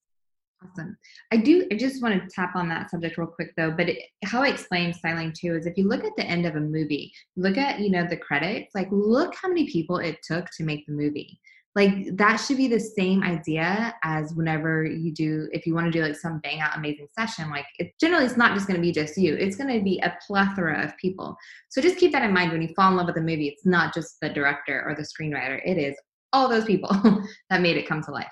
Awesome. 0.64 0.96
I 1.32 1.38
do. 1.38 1.66
I 1.72 1.76
just 1.76 2.04
want 2.04 2.22
to 2.22 2.30
tap 2.30 2.56
on 2.56 2.70
that 2.70 2.92
subject 2.92 3.18
real 3.18 3.28
quick, 3.28 3.54
though. 3.58 3.72
But 3.72 3.90
it, 3.90 4.04
how 4.26 4.44
I 4.44 4.50
explain 4.50 4.94
styling 4.94 5.34
too 5.34 5.56
is 5.56 5.66
if 5.66 5.78
you 5.78 5.88
look 5.88 6.04
at 6.04 6.16
the 6.18 6.26
end 6.26 6.46
of 6.46 6.58
a 6.58 6.60
movie, 6.60 7.14
look 7.38 7.58
at 7.58 7.80
you 7.80 7.90
know 7.90 8.06
the 8.06 8.18
credits. 8.18 8.76
Like, 8.76 8.90
look 8.92 9.34
how 9.42 9.48
many 9.48 9.72
people 9.72 9.98
it 9.98 10.20
took 10.22 10.48
to 10.58 10.64
make 10.64 10.86
the 10.86 10.92
movie 10.92 11.40
like 11.80 12.18
that 12.18 12.36
should 12.36 12.58
be 12.58 12.68
the 12.68 12.80
same 12.80 13.24
idea 13.24 13.96
as 14.04 14.34
whenever 14.34 14.86
you 14.86 15.14
do 15.14 15.48
if 15.54 15.66
you 15.66 15.74
want 15.74 15.86
to 15.86 15.92
do 15.92 16.04
like 16.04 16.16
some 16.16 16.40
bang 16.40 16.60
out 16.60 16.78
amazing 16.78 17.08
session 17.18 17.50
like 17.50 17.66
it 17.78 17.94
generally 18.02 18.26
it's 18.26 18.36
not 18.36 18.54
just 18.54 18.68
going 18.68 18.76
to 18.76 18.82
be 18.82 18.92
just 18.92 19.18
you 19.18 19.34
it's 19.36 19.56
going 19.56 19.74
to 19.74 19.82
be 19.82 19.98
a 20.00 20.14
plethora 20.28 20.84
of 20.84 20.98
people. 20.98 21.38
So 21.70 21.82
just 21.82 21.98
keep 21.98 22.12
that 22.12 22.24
in 22.24 22.34
mind 22.34 22.52
when 22.52 22.62
you 22.62 22.74
fall 22.76 22.92
in 22.92 22.98
love 22.98 23.08
with 23.08 23.16
a 23.16 23.22
movie 23.22 23.48
it's 23.48 23.66
not 23.66 23.94
just 23.94 24.18
the 24.22 24.28
director 24.30 24.84
or 24.86 24.94
the 24.94 25.04
screenwriter 25.04 25.62
it 25.66 25.78
is 25.78 25.96
all 26.34 26.50
those 26.50 26.66
people 26.66 26.90
that 27.50 27.62
made 27.62 27.78
it 27.78 27.88
come 27.88 28.04
to 28.04 28.12
life. 28.12 28.28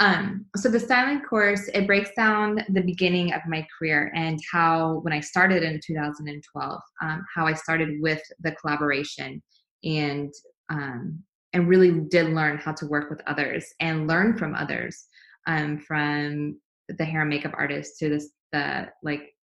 Um, 0.00 0.46
so 0.56 0.68
the 0.68 0.80
styling 0.80 1.20
course 1.20 1.68
it 1.74 1.86
breaks 1.86 2.10
down 2.16 2.64
the 2.68 2.82
beginning 2.82 3.32
of 3.32 3.42
my 3.46 3.64
career 3.78 4.10
and 4.16 4.40
how 4.50 4.98
when 5.02 5.12
i 5.12 5.20
started 5.20 5.62
in 5.62 5.78
2012 5.86 6.80
um, 7.02 7.24
how 7.32 7.46
i 7.46 7.52
started 7.52 8.00
with 8.00 8.22
the 8.40 8.52
collaboration 8.52 9.40
and 9.84 10.32
um, 10.70 11.22
and 11.52 11.68
really 11.68 11.90
did 12.08 12.30
learn 12.30 12.58
how 12.58 12.72
to 12.72 12.86
work 12.86 13.10
with 13.10 13.20
others 13.26 13.66
and 13.80 14.08
learn 14.08 14.36
from 14.36 14.54
others 14.54 15.06
um, 15.46 15.78
from 15.78 16.58
the 16.88 17.04
hair 17.04 17.20
and 17.20 17.30
makeup 17.30 17.52
artist 17.56 17.98
to 17.98 18.08
this 18.08 18.30
the 18.52 18.88
like 19.02 19.34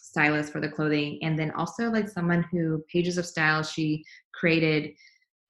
stylist 0.00 0.52
for 0.52 0.60
the 0.60 0.68
clothing. 0.68 1.18
And 1.22 1.38
then 1.38 1.50
also 1.52 1.90
like 1.90 2.08
someone 2.08 2.44
who 2.50 2.84
pages 2.92 3.18
of 3.18 3.26
style 3.26 3.62
she 3.62 4.04
created 4.34 4.90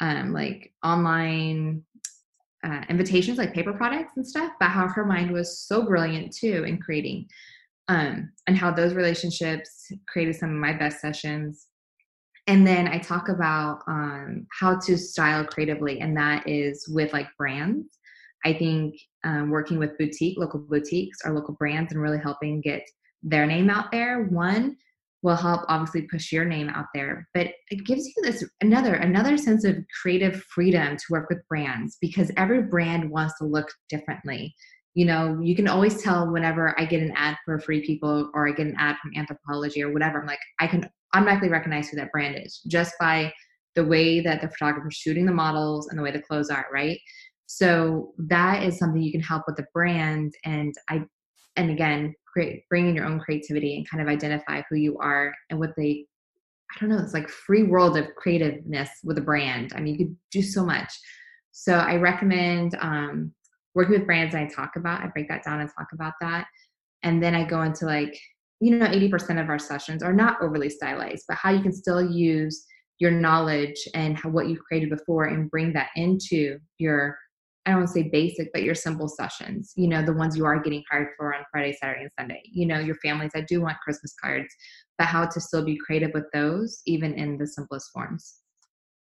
um, 0.01 0.33
like 0.33 0.73
online 0.85 1.83
uh, 2.65 2.83
invitations 2.89 3.39
like 3.39 3.55
paper 3.55 3.73
products 3.73 4.13
and 4.17 4.27
stuff 4.27 4.53
but 4.61 4.69
how 4.69 4.87
her 4.87 5.05
mind 5.05 5.33
was 5.33 5.59
so 5.59 5.85
brilliant 5.85 6.33
too 6.33 6.65
in 6.65 6.79
creating 6.79 7.27
um, 7.89 8.31
and 8.47 8.57
how 8.57 8.71
those 8.71 8.95
relationships 8.95 9.91
created 10.07 10.37
some 10.37 10.51
of 10.51 10.57
my 10.57 10.73
best 10.73 11.01
sessions 11.01 11.67
and 12.47 12.67
then 12.67 12.89
i 12.89 12.99
talk 12.99 13.29
about 13.29 13.81
um, 13.87 14.47
how 14.59 14.79
to 14.79 14.97
style 14.97 15.45
creatively 15.45 16.01
and 16.01 16.17
that 16.17 16.47
is 16.49 16.87
with 16.89 17.13
like 17.13 17.29
brands. 17.39 17.99
I 18.45 18.53
think 18.53 18.97
um, 19.23 19.51
working 19.51 19.79
with 19.79 19.97
boutique 19.99 20.37
local 20.39 20.61
boutiques 20.61 21.19
or 21.25 21.33
local 21.33 21.55
brands 21.55 21.93
and 21.93 22.03
really 22.03 22.19
helping 22.19 22.61
get 22.61 22.83
their 23.23 23.47
name 23.47 23.71
out 23.71 23.93
there 23.93 24.25
one 24.25 24.77
will 25.23 25.37
help 25.37 25.61
obviously 25.69 26.03
push 26.03 26.33
your 26.33 26.45
name 26.45 26.69
out 26.69 26.87
there 26.93 27.29
but 27.35 27.47
it 27.71 27.87
gives 27.87 28.05
you 28.05 28.15
this 28.23 28.45
another 28.61 28.95
another 28.95 29.39
sense 29.39 29.65
of 29.65 29.77
creative 30.01 30.43
freedom 30.53 30.97
to 30.97 31.05
work 31.11 31.29
with 31.31 31.47
brands 31.49 31.99
because 32.01 32.33
every 32.37 32.63
brand 32.63 33.09
wants 33.09 33.39
to 33.39 33.45
look 33.45 33.71
differently. 33.89 34.53
You 34.95 35.07
know 35.07 35.39
you 35.41 35.55
can 35.55 35.69
always 35.69 36.03
tell 36.03 36.31
whenever 36.31 36.79
i 36.79 36.85
get 36.85 37.01
an 37.01 37.13
ad 37.17 37.37
for 37.45 37.59
free 37.61 37.87
people 37.87 38.31
or 38.35 38.49
i 38.49 38.53
get 38.53 38.67
an 38.67 38.75
ad 38.77 38.97
from 39.01 39.13
Anthropologie 39.13 39.83
or 39.83 39.93
whatever 39.93 40.21
i'm 40.21 40.27
like 40.27 40.39
i 40.61 40.67
can 40.67 40.91
automatically 41.15 41.49
recognize 41.49 41.89
who 41.89 41.97
that 41.97 42.13
brand 42.13 42.37
is 42.39 42.61
just 42.67 42.95
by 42.99 43.33
the 43.75 43.85
way 43.85 44.21
that 44.21 44.41
the 44.41 44.49
photographer's 44.49 44.95
shooting 44.95 45.27
the 45.27 45.33
models 45.33 45.89
and 45.89 45.99
the 45.99 46.03
way 46.03 46.11
the 46.11 46.21
clothes 46.21 46.51
are, 46.51 46.67
right? 46.73 46.99
So 47.47 48.13
that 48.19 48.63
is 48.63 48.79
something 48.79 49.03
you 49.03 49.13
can 49.13 49.21
help 49.21 49.45
with 49.47 49.57
the 49.57 49.67
brand 49.73 50.35
and 50.45 50.75
I 50.89 51.03
and 51.57 51.71
again 51.71 52.15
create 52.27 52.63
bring 52.71 52.89
in 52.89 52.95
your 52.95 53.05
own 53.05 53.21
creativity 53.21 53.77
and 53.77 53.89
kind 53.89 54.03
of 54.03 54.09
identify 54.09 54.63
who 54.69 54.77
you 54.77 54.97
are 54.99 55.35
and 55.51 55.59
what 55.59 55.71
they 55.77 56.07
I 56.75 56.81
don't 56.81 56.89
know, 56.89 57.03
it's 57.03 57.13
like 57.13 57.29
free 57.29 57.65
world 57.65 57.99
of 57.99 58.07
creativeness 58.17 58.89
with 59.05 59.19
a 59.19 59.23
brand. 59.23 59.73
I 59.77 59.81
mean, 59.81 59.99
you 59.99 60.07
could 60.07 60.17
do 60.31 60.43
so 60.43 60.65
much. 60.65 60.91
So 61.51 61.75
I 61.75 61.97
recommend 61.97 62.77
um, 62.81 63.33
working 63.75 63.93
with 63.93 64.07
brands 64.07 64.35
I 64.35 64.47
talk 64.47 64.77
about. 64.77 65.03
I 65.03 65.09
break 65.09 65.29
that 65.29 65.45
down 65.45 65.61
and 65.61 65.69
talk 65.77 65.89
about 65.93 66.15
that. 66.23 66.47
And 67.03 67.23
then 67.23 67.35
I 67.35 67.45
go 67.45 67.61
into 67.63 67.85
like 67.85 68.19
you 68.63 68.79
know 68.79 68.87
80% 68.87 69.43
of 69.43 69.49
our 69.49 69.59
sessions 69.59 70.03
are 70.03 70.13
not 70.13 70.41
overly 70.41 70.71
stylized 70.71 71.25
but 71.29 71.37
how 71.37 71.51
you 71.51 71.63
can 71.63 71.73
still 71.73 72.09
use 72.11 72.65
your 72.99 73.11
knowledge 73.11 73.89
and 73.95 74.17
how, 74.17 74.29
what 74.29 74.49
you've 74.49 74.63
created 74.63 74.91
before 74.91 75.25
and 75.25 75.51
bring 75.51 75.73
that 75.73 75.89
into 75.97 76.59
your 76.79 77.17
i 77.67 77.71
don't 77.71 77.81
want 77.81 77.89
to 77.89 77.93
say 77.93 78.09
basic 78.09 78.53
but 78.53 78.63
your 78.63 78.75
simple 78.75 79.09
sessions 79.09 79.73
you 79.77 79.89
know 79.89 80.05
the 80.05 80.13
ones 80.13 80.37
you 80.37 80.45
are 80.45 80.61
getting 80.61 80.83
hired 80.91 81.09
for 81.19 81.35
on 81.35 81.43
friday 81.51 81.73
saturday 81.73 82.03
and 82.03 82.11
sunday. 82.19 82.41
You 82.45 82.67
know 82.67 82.79
your 82.79 82.97
families 82.97 83.33
i 83.35 83.41
do 83.41 83.61
want 83.61 83.79
christmas 83.83 84.15
cards 84.23 84.55
but 84.99 85.09
how 85.09 85.27
to 85.27 85.41
still 85.41 85.65
be 85.65 85.77
creative 85.77 86.13
with 86.15 86.27
those 86.33 86.81
even 86.87 87.15
in 87.15 87.37
the 87.39 87.47
simplest 87.47 87.91
forms. 87.93 88.37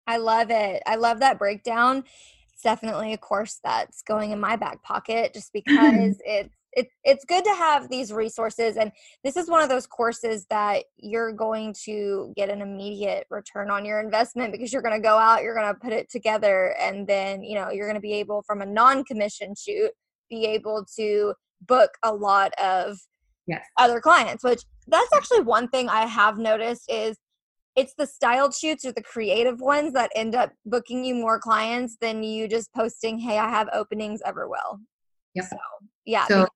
I 0.07 0.17
love 0.17 0.51
it. 0.51 0.83
I 0.87 0.97
love 0.97 1.21
that 1.21 1.39
breakdown. 1.39 2.05
It's 2.53 2.63
definitely 2.63 3.13
a 3.13 3.19
course 3.19 3.61
that's 3.63 4.03
going 4.03 4.31
in 4.31 4.41
my 4.41 4.57
back 4.57 4.83
pocket 4.83 5.35
just 5.35 5.53
because 5.55 6.17
it's 6.25 6.55
it, 6.75 6.89
it's 7.05 7.25
good 7.25 7.45
to 7.45 7.55
have 7.55 7.89
these 7.89 8.13
resources 8.13 8.77
and 8.77 8.91
this 9.25 9.37
is 9.37 9.49
one 9.49 9.63
of 9.63 9.69
those 9.69 9.87
courses 9.87 10.47
that 10.49 10.85
you're 10.97 11.33
going 11.33 11.75
to 11.85 12.33
get 12.37 12.49
an 12.49 12.63
immediate 12.63 13.27
return 13.31 13.71
on 13.71 13.85
your 13.85 14.01
investment 14.01 14.53
because 14.53 14.73
you're 14.73 14.83
going 14.83 14.95
to 14.95 15.07
go 15.07 15.19
out 15.19 15.43
you're 15.43 15.55
going 15.55 15.73
to 15.73 15.81
put 15.81 15.93
it 15.93 16.11
together 16.11 16.75
and 16.81 17.07
then 17.07 17.43
you 17.43 17.55
know 17.55 17.71
you're 17.71 17.87
going 17.87 17.95
to 17.95 18.01
be 18.01 18.15
able 18.15 18.43
from 18.47 18.63
a 18.63 18.67
non-commission 18.67 19.55
shoot 19.57 19.91
be 20.31 20.47
able 20.47 20.85
to 20.97 21.35
book 21.67 21.91
a 22.03 22.13
lot 22.13 22.53
of 22.63 22.99
yes. 23.47 23.65
other 23.79 24.01
clients 24.01 24.43
which 24.43 24.63
that's 24.87 25.13
actually 25.15 25.41
one 25.41 25.69
thing 25.69 25.89
i 25.89 26.07
have 26.07 26.39
noticed 26.39 26.91
is 26.91 27.17
it's 27.75 27.95
the 27.97 28.07
styled 28.07 28.55
shoots 28.55 28.85
or 28.85 28.93
the 28.93 29.03
creative 29.03 29.61
ones 29.61 29.95
that 29.95 30.11
end 30.15 30.35
up 30.35 30.53
booking 30.67 31.05
you 31.05 31.15
more 31.15 31.39
clients 31.39 31.97
than 32.01 32.23
you 32.23 32.49
just 32.49 32.73
posting 32.75 33.19
hey 33.19 33.39
i 33.39 33.49
have 33.49 33.69
openings 33.73 34.21
ever 34.25 34.49
will 34.49 34.81
yep. 35.35 35.45
so 35.45 35.57
yeah 36.05 36.27
so 36.27 36.47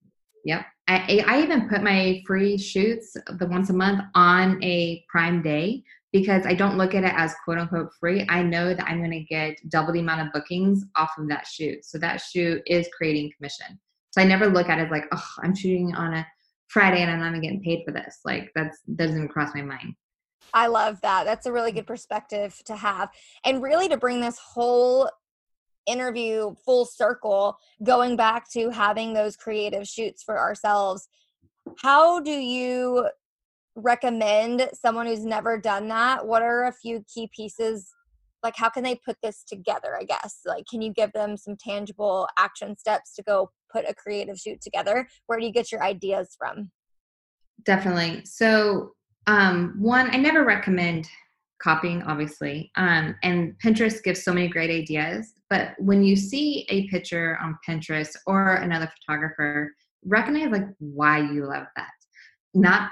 Yep. 0.46 0.64
I, 0.86 1.24
I 1.26 1.42
even 1.42 1.68
put 1.68 1.82
my 1.82 2.22
free 2.24 2.56
shoots 2.56 3.16
the 3.26 3.46
once 3.46 3.68
a 3.70 3.72
month 3.72 4.02
on 4.14 4.62
a 4.62 5.04
prime 5.08 5.42
day 5.42 5.82
because 6.12 6.46
I 6.46 6.54
don't 6.54 6.78
look 6.78 6.94
at 6.94 7.02
it 7.02 7.12
as 7.16 7.34
quote 7.44 7.58
unquote 7.58 7.90
free. 7.98 8.24
I 8.28 8.44
know 8.44 8.72
that 8.72 8.86
I'm 8.86 8.98
going 8.98 9.10
to 9.10 9.24
get 9.24 9.58
double 9.68 9.92
the 9.92 9.98
amount 9.98 10.24
of 10.24 10.32
bookings 10.32 10.84
off 10.94 11.10
of 11.18 11.28
that 11.30 11.48
shoot. 11.48 11.84
So 11.84 11.98
that 11.98 12.20
shoot 12.20 12.62
is 12.66 12.88
creating 12.96 13.32
commission. 13.36 13.66
So 14.12 14.22
I 14.22 14.24
never 14.24 14.46
look 14.46 14.68
at 14.68 14.78
it 14.78 14.88
like, 14.88 15.06
oh, 15.10 15.26
I'm 15.42 15.54
shooting 15.54 15.96
on 15.96 16.14
a 16.14 16.26
Friday 16.68 17.02
and 17.02 17.10
I'm 17.10 17.18
not 17.18 17.30
even 17.30 17.40
getting 17.40 17.62
paid 17.62 17.82
for 17.84 17.90
this. 17.90 18.20
Like 18.24 18.52
that's 18.54 18.78
doesn't 18.94 19.16
even 19.16 19.28
cross 19.28 19.50
my 19.52 19.62
mind. 19.62 19.96
I 20.54 20.68
love 20.68 21.00
that. 21.00 21.24
That's 21.24 21.46
a 21.46 21.52
really 21.52 21.72
good 21.72 21.88
perspective 21.88 22.62
to 22.66 22.76
have. 22.76 23.08
And 23.44 23.60
really 23.60 23.88
to 23.88 23.96
bring 23.96 24.20
this 24.20 24.38
whole 24.38 25.10
interview 25.86 26.54
full 26.64 26.84
circle 26.84 27.56
going 27.82 28.16
back 28.16 28.50
to 28.52 28.70
having 28.70 29.14
those 29.14 29.36
creative 29.36 29.86
shoots 29.86 30.22
for 30.22 30.38
ourselves. 30.38 31.08
How 31.82 32.20
do 32.20 32.30
you 32.30 33.08
recommend 33.74 34.68
someone 34.72 35.06
who's 35.06 35.24
never 35.24 35.58
done 35.58 35.88
that? 35.88 36.26
What 36.26 36.42
are 36.42 36.66
a 36.66 36.72
few 36.72 37.04
key 37.12 37.30
pieces? 37.34 37.92
Like 38.42 38.56
how 38.56 38.68
can 38.68 38.84
they 38.84 38.94
put 38.94 39.16
this 39.22 39.42
together 39.44 39.96
i 39.98 40.04
guess? 40.04 40.40
Like 40.44 40.64
can 40.70 40.80
you 40.82 40.92
give 40.92 41.12
them 41.12 41.36
some 41.36 41.56
tangible 41.56 42.28
action 42.38 42.76
steps 42.76 43.14
to 43.14 43.22
go 43.22 43.50
put 43.72 43.88
a 43.88 43.94
creative 43.94 44.38
shoot 44.38 44.60
together? 44.60 45.08
Where 45.26 45.38
do 45.38 45.46
you 45.46 45.52
get 45.52 45.72
your 45.72 45.82
ideas 45.82 46.36
from? 46.38 46.70
Definitely. 47.64 48.24
So 48.24 48.92
um 49.28 49.74
one 49.78 50.08
i 50.14 50.16
never 50.16 50.44
recommend 50.44 51.08
copying 51.62 52.02
obviously 52.02 52.70
um 52.76 53.14
and 53.22 53.54
pinterest 53.64 54.02
gives 54.02 54.22
so 54.22 54.32
many 54.32 54.48
great 54.48 54.70
ideas 54.70 55.36
but 55.48 55.74
when 55.78 56.02
you 56.02 56.16
see 56.16 56.66
a 56.68 56.88
picture 56.88 57.38
on 57.40 57.58
Pinterest 57.66 58.14
or 58.26 58.54
another 58.54 58.90
photographer, 58.98 59.72
recognize 60.04 60.50
like 60.50 60.66
why 60.78 61.18
you 61.18 61.46
love 61.46 61.66
that. 61.76 61.90
Not 62.54 62.90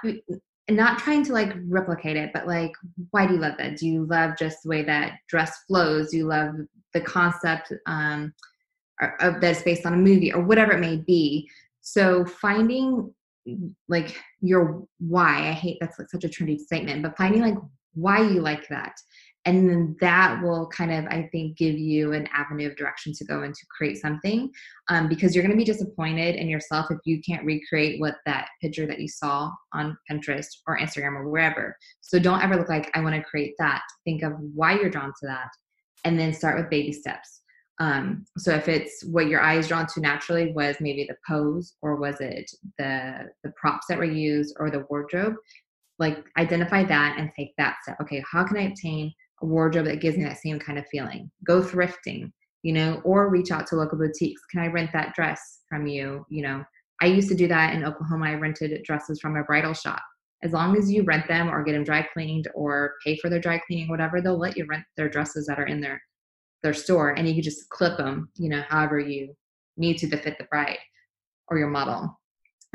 not 0.71 0.99
trying 0.99 1.23
to 1.25 1.33
like 1.33 1.53
replicate 1.69 2.17
it, 2.17 2.31
but 2.33 2.47
like 2.47 2.73
why 3.11 3.27
do 3.27 3.35
you 3.35 3.41
love 3.41 3.55
that? 3.59 3.77
Do 3.77 3.87
you 3.87 4.07
love 4.07 4.37
just 4.39 4.63
the 4.63 4.69
way 4.69 4.83
that 4.85 5.19
dress 5.29 5.59
flows? 5.67 6.11
Do 6.11 6.19
you 6.19 6.27
love 6.27 6.55
the 6.93 7.01
concept 7.01 7.73
um, 7.87 8.33
of 9.21 9.41
that's 9.41 9.63
based 9.63 9.85
on 9.85 9.95
a 9.95 9.99
movie 9.99 10.33
or 10.33 10.43
whatever 10.43 10.73
it 10.73 10.81
may 10.81 10.97
be? 10.97 11.49
So 11.81 12.25
finding 12.25 13.13
like 13.89 14.19
your 14.41 14.85
why. 15.01 15.49
I 15.49 15.53
hate 15.53 15.79
that's 15.81 15.99
like 15.99 16.09
such 16.09 16.25
a 16.25 16.29
trendy 16.29 16.59
statement, 16.59 17.03
but 17.03 17.17
finding 17.17 17.43
like 17.43 17.57
why 17.95 18.21
you 18.21 18.41
like 18.41 18.69
that. 18.69 18.95
And 19.47 19.69
then 19.69 19.97
that 20.01 20.43
will 20.43 20.69
kind 20.69 20.91
of 20.91 21.05
i 21.13 21.29
think 21.31 21.59
give 21.59 21.77
you 21.77 22.15
an 22.15 22.27
avenue 22.33 22.67
of 22.67 22.77
direction 22.77 23.13
to 23.13 23.27
go 23.27 23.43
and 23.43 23.55
to 23.55 23.67
create 23.77 23.99
something 23.99 24.51
um, 24.89 25.07
because 25.07 25.35
you're 25.35 25.45
going 25.45 25.57
to 25.57 25.63
be 25.63 25.71
disappointed 25.71 26.37
in 26.37 26.49
yourself 26.49 26.87
if 26.91 26.97
you 27.05 27.21
can't 27.21 27.45
recreate 27.45 28.01
what 28.01 28.15
that 28.25 28.49
picture 28.63 28.87
that 28.87 29.01
you 29.01 29.09
saw 29.09 29.51
on 29.75 29.99
pinterest 30.11 30.47
or 30.67 30.79
instagram 30.79 31.15
or 31.15 31.29
wherever. 31.29 31.77
So 32.01 32.19
don't 32.19 32.43
ever 32.43 32.57
look 32.57 32.71
like 32.71 32.91
i 32.95 33.01
want 33.01 33.15
to 33.17 33.23
create 33.23 33.55
that. 33.59 33.83
Think 34.05 34.23
of 34.23 34.33
why 34.39 34.79
you're 34.79 34.89
drawn 34.89 35.13
to 35.21 35.27
that 35.27 35.51
and 36.05 36.19
then 36.19 36.33
start 36.33 36.59
with 36.59 36.71
baby 36.71 36.93
steps. 36.93 37.41
Um, 37.81 38.25
so 38.39 38.55
if 38.55 38.69
it's 38.69 39.05
what 39.05 39.27
your 39.27 39.41
eye 39.41 39.59
is 39.59 39.67
drawn 39.67 39.87
to 39.89 40.01
naturally 40.01 40.53
was 40.53 40.77
maybe 40.81 41.05
the 41.09 41.17
pose 41.29 41.75
or 41.83 41.97
was 41.97 42.21
it 42.21 42.49
the 42.79 43.31
the 43.43 43.53
props 43.57 43.87
that 43.89 43.99
were 43.99 44.05
used 44.05 44.55
or 44.61 44.71
the 44.71 44.87
wardrobe 44.89 45.35
like 45.99 46.25
identify 46.39 46.83
that 46.85 47.17
and 47.19 47.31
take 47.37 47.53
that 47.57 47.77
step 47.83 47.97
okay 48.01 48.23
how 48.31 48.45
can 48.45 48.57
i 48.57 48.63
obtain 48.63 49.13
a 49.43 49.47
wardrobe 49.47 49.87
that 49.87 50.01
gives 50.01 50.17
me 50.17 50.25
that 50.25 50.39
same 50.39 50.59
kind 50.59 50.79
of 50.79 50.87
feeling. 50.89 51.31
Go 51.47 51.61
thrifting, 51.63 52.33
you 52.63 52.73
know, 52.73 53.01
or 53.05 53.29
reach 53.29 53.51
out 53.51 53.67
to 53.69 53.77
local 53.77 53.99
boutiques. 53.99 54.41
Can 54.51 54.61
I 54.61 54.69
rent 54.69 54.91
that 54.93 55.15
dress 55.15 55.61
from 55.69 55.87
you? 55.87 56.25
You 56.29 56.43
know, 56.43 56.65
I 57.03 57.07
used 57.07 57.29
to 57.29 57.35
do 57.35 57.49
that 57.49 57.75
in 57.75 57.85
Oklahoma. 57.85 58.27
I 58.27 58.35
rented 58.35 58.83
dresses 58.85 59.21
from 59.21 59.37
a 59.37 59.45
bridal 59.45 59.75
shop. 59.75 60.03
As 60.43 60.53
long 60.53 60.77
as 60.77 60.93
you 60.93 61.05
rent 61.05 61.27
them 61.27 61.49
or 61.49 61.63
get 61.63 61.73
them 61.73 61.85
dry 61.85 62.07
cleaned 62.13 62.49
or 62.55 62.95
pay 63.05 63.17
for 63.17 63.31
their 63.31 63.41
dry 63.41 63.61
cleaning, 63.67 63.89
whatever, 63.89 64.21
they'll 64.21 64.39
let 64.39 64.57
you 64.57 64.67
rent 64.67 64.85
their 64.97 65.09
dresses 65.09 65.47
that 65.47 65.59
are 65.59 65.67
in 65.67 65.81
their 65.81 66.01
their 66.63 66.75
store, 66.75 67.11
and 67.11 67.29
you 67.29 67.35
can 67.35 67.43
just 67.43 67.69
clip 67.69 67.99
them, 67.99 68.31
you 68.37 68.49
know, 68.49 68.63
however 68.69 68.99
you 68.99 69.35
need 69.77 69.99
to 69.99 70.09
to 70.09 70.17
fit 70.17 70.39
the 70.39 70.45
bride 70.45 70.79
or 71.49 71.59
your 71.59 71.69
model. 71.69 72.19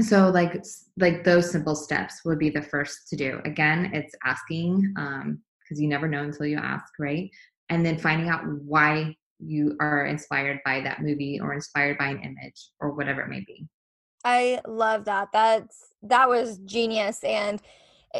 So 0.01 0.29
like 0.29 0.63
like 0.97 1.23
those 1.23 1.51
simple 1.51 1.75
steps 1.75 2.21
would 2.25 2.39
be 2.39 2.49
the 2.49 2.61
first 2.61 3.09
to 3.09 3.15
do. 3.15 3.41
Again, 3.45 3.91
it's 3.93 4.15
asking 4.23 4.93
um, 4.97 5.41
because 5.61 5.81
you 5.81 5.87
never 5.87 6.07
know 6.07 6.23
until 6.23 6.45
you 6.45 6.57
ask, 6.57 6.93
right? 6.99 7.29
And 7.69 7.85
then 7.85 7.97
finding 7.97 8.29
out 8.29 8.41
why 8.45 9.15
you 9.39 9.75
are 9.79 10.05
inspired 10.05 10.59
by 10.65 10.81
that 10.81 11.01
movie 11.01 11.39
or 11.41 11.53
inspired 11.53 11.97
by 11.97 12.07
an 12.07 12.21
image 12.23 12.69
or 12.79 12.91
whatever 12.91 13.21
it 13.21 13.29
may 13.29 13.41
be. 13.41 13.67
I 14.23 14.61
love 14.67 15.05
that. 15.05 15.29
That's 15.31 15.93
that 16.03 16.29
was 16.29 16.59
genius 16.59 17.23
and 17.23 17.61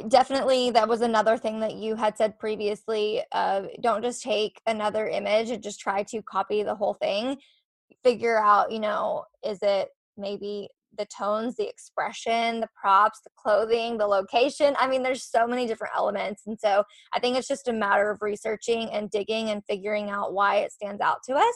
definitely 0.08 0.70
that 0.72 0.88
was 0.88 1.02
another 1.02 1.38
thing 1.38 1.60
that 1.62 1.74
you 1.76 1.96
had 1.96 2.15
said 2.15 2.38
previously 2.38 3.24
uh, 3.32 3.63
don't 3.82 4.04
just 4.04 4.22
take 4.22 4.62
another 4.68 5.08
image 5.08 5.50
and 5.50 5.63
just 5.63 5.80
try 5.80 6.04
to 6.04 6.22
copy 6.22 6.62
the 6.62 6.76
whole 6.76 6.94
thing 6.94 7.38
figure 8.04 8.38
out 8.38 8.72
you 8.72 8.80
know 8.80 9.24
is 9.44 9.58
it 9.63 9.89
maybe 10.15 10.70
the 11.00 11.08
tones, 11.18 11.56
the 11.56 11.68
expression, 11.68 12.60
the 12.60 12.68
props, 12.80 13.22
the 13.24 13.32
clothing, 13.36 13.98
the 13.98 14.06
location. 14.06 14.76
I 14.78 14.88
mean, 14.88 15.02
there's 15.02 15.24
so 15.24 15.48
many 15.48 15.66
different 15.66 15.94
elements. 15.96 16.44
And 16.46 16.60
so 16.60 16.84
I 17.14 17.20
think 17.20 17.38
it's 17.38 17.48
just 17.48 17.70
a 17.70 17.74
matter 17.74 18.12
of 18.12 18.22
researching 18.22 18.92
and 18.92 19.10
digging 19.10 19.50
and 19.50 19.64
figuring 19.66 20.10
out 20.10 20.34
why 20.34 20.58
it 20.58 20.72
stands 20.72 21.02
out 21.02 21.24
to 21.28 21.34
us. 21.36 21.56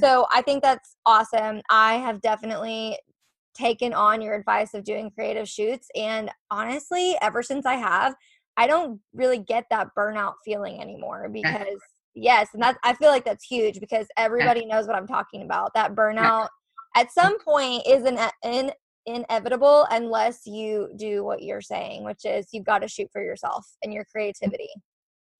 So 0.00 0.26
I 0.32 0.42
think 0.42 0.62
that's 0.62 0.96
awesome. 1.04 1.60
I 1.70 1.94
have 1.94 2.20
definitely 2.20 2.98
taken 3.54 3.92
on 3.92 4.22
your 4.22 4.34
advice 4.34 4.72
of 4.74 4.84
doing 4.84 5.10
creative 5.10 5.48
shoots. 5.48 5.88
And 5.94 6.30
honestly, 6.50 7.16
ever 7.20 7.42
since 7.42 7.66
I 7.66 7.74
have, 7.74 8.14
I 8.56 8.66
don't 8.66 9.00
really 9.12 9.38
get 9.38 9.66
that 9.70 9.88
burnout 9.96 10.34
feeling 10.44 10.80
anymore 10.80 11.26
eh. 11.26 11.28
because 11.32 11.78
yes, 12.14 12.48
and 12.54 12.62
that 12.62 12.76
I 12.82 12.94
feel 12.94 13.10
like 13.10 13.24
that's 13.24 13.44
huge 13.44 13.80
because 13.80 14.06
everybody 14.16 14.64
knows 14.64 14.86
what 14.86 14.96
I'm 14.96 15.06
talking 15.06 15.42
about. 15.42 15.72
That 15.74 15.94
burnout 15.94 16.48
at 16.96 17.12
some 17.12 17.38
point 17.40 17.82
is 17.86 18.04
an, 18.04 18.18
in, 18.44 18.72
inevitable 19.06 19.86
unless 19.90 20.46
you 20.46 20.88
do 20.96 21.24
what 21.24 21.42
you're 21.42 21.60
saying, 21.60 22.04
which 22.04 22.24
is 22.24 22.48
you've 22.52 22.66
got 22.66 22.80
to 22.80 22.88
shoot 22.88 23.08
for 23.12 23.22
yourself 23.22 23.66
and 23.82 23.92
your 23.92 24.04
creativity. 24.04 24.68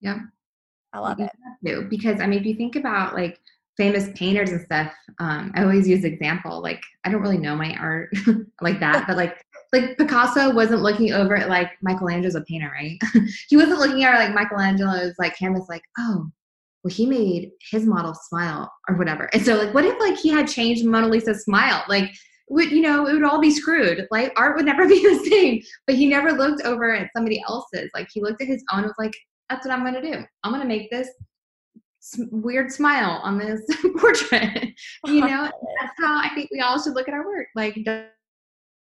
Yeah. 0.01 0.19
I 0.93 0.99
love 0.99 1.19
you 1.21 1.29
it. 1.63 1.91
Because 1.91 2.21
I 2.21 2.27
mean, 2.27 2.41
if 2.41 2.47
you 2.47 2.57
think 2.57 2.77
about 2.77 3.15
like 3.15 3.39
famous 3.77 4.09
painters 4.15 4.51
and 4.51 4.61
stuff, 4.61 4.93
um, 5.21 5.53
I 5.55 5.63
always 5.63 5.89
use 5.89 6.05
example. 6.05 6.61
Like 6.61 6.83
I 7.05 7.11
don't 7.11 7.23
really 7.23 7.39
know 7.39 7.57
my 7.57 7.75
art 7.77 8.13
like 8.61 8.81
that, 8.81 9.07
but 9.07 9.17
like 9.17 9.45
like 9.73 9.97
Picasso 9.97 10.53
wasn't 10.53 10.83
looking 10.83 11.13
over 11.13 11.37
at 11.37 11.49
like 11.49 11.71
Michelangelo's 11.81 12.35
a 12.35 12.43
painter, 12.43 12.71
right? 12.73 12.99
he 13.49 13.57
wasn't 13.57 13.79
looking 13.79 14.03
at 14.03 14.19
like 14.19 14.35
Michelangelo's 14.35 15.15
like 15.19 15.37
canvas, 15.37 15.69
like 15.69 15.85
oh, 15.99 16.29
well, 16.83 16.95
he 16.95 17.07
made 17.07 17.51
his 17.71 17.85
model 17.85 18.15
smile 18.15 18.73
or 18.89 18.97
whatever. 18.97 19.29
And 19.33 19.45
so, 19.45 19.57
like, 19.57 19.75
what 19.75 19.85
if 19.85 19.99
like 20.01 20.19
he 20.19 20.31
had 20.31 20.49
changed 20.49 20.85
Mona 20.85 21.09
Lisa's 21.09 21.45
smile? 21.45 21.85
Like, 21.89 22.11
would 22.49 22.71
you 22.71 22.81
know, 22.81 23.07
it 23.07 23.13
would 23.13 23.25
all 23.25 23.41
be 23.41 23.51
screwed. 23.51 24.07
Like, 24.11 24.33
art 24.37 24.57
would 24.57 24.65
never 24.65 24.89
be 24.89 25.01
the 25.01 25.29
same. 25.29 25.63
But 25.87 25.97
he 25.97 26.07
never 26.07 26.33
looked 26.33 26.63
over 26.63 26.95
at 26.95 27.11
somebody 27.15 27.43
else's. 27.49 27.91
Like, 27.95 28.09
he 28.13 28.23
looked 28.23 28.41
at 28.41 28.49
his 28.49 28.65
own 28.73 28.81
and 28.81 28.87
was 28.87 28.95
like, 28.99 29.15
"That's 29.49 29.67
what 29.67 29.75
I'm 29.75 29.83
going 29.83 30.03
to 30.03 30.13
do. 30.13 30.25
I'm 30.43 30.53
going 30.53 30.63
to 30.63 30.69
make 30.69 30.91
this 30.91 31.09
weird 32.31 32.73
smile 32.73 33.21
on 33.23 33.39
this 33.39 33.61
portrait." 33.99 34.71
you 35.07 35.21
know, 35.21 35.51
that's 35.81 35.95
how 35.99 36.19
I 36.19 36.31
think 36.35 36.51
we 36.51 36.61
all 36.61 36.83
should 36.83 36.95
look 36.95 37.09
at 37.09 37.15
our 37.15 37.27
work. 37.27 37.49
Like, 37.55 37.79
don't, 37.85 38.07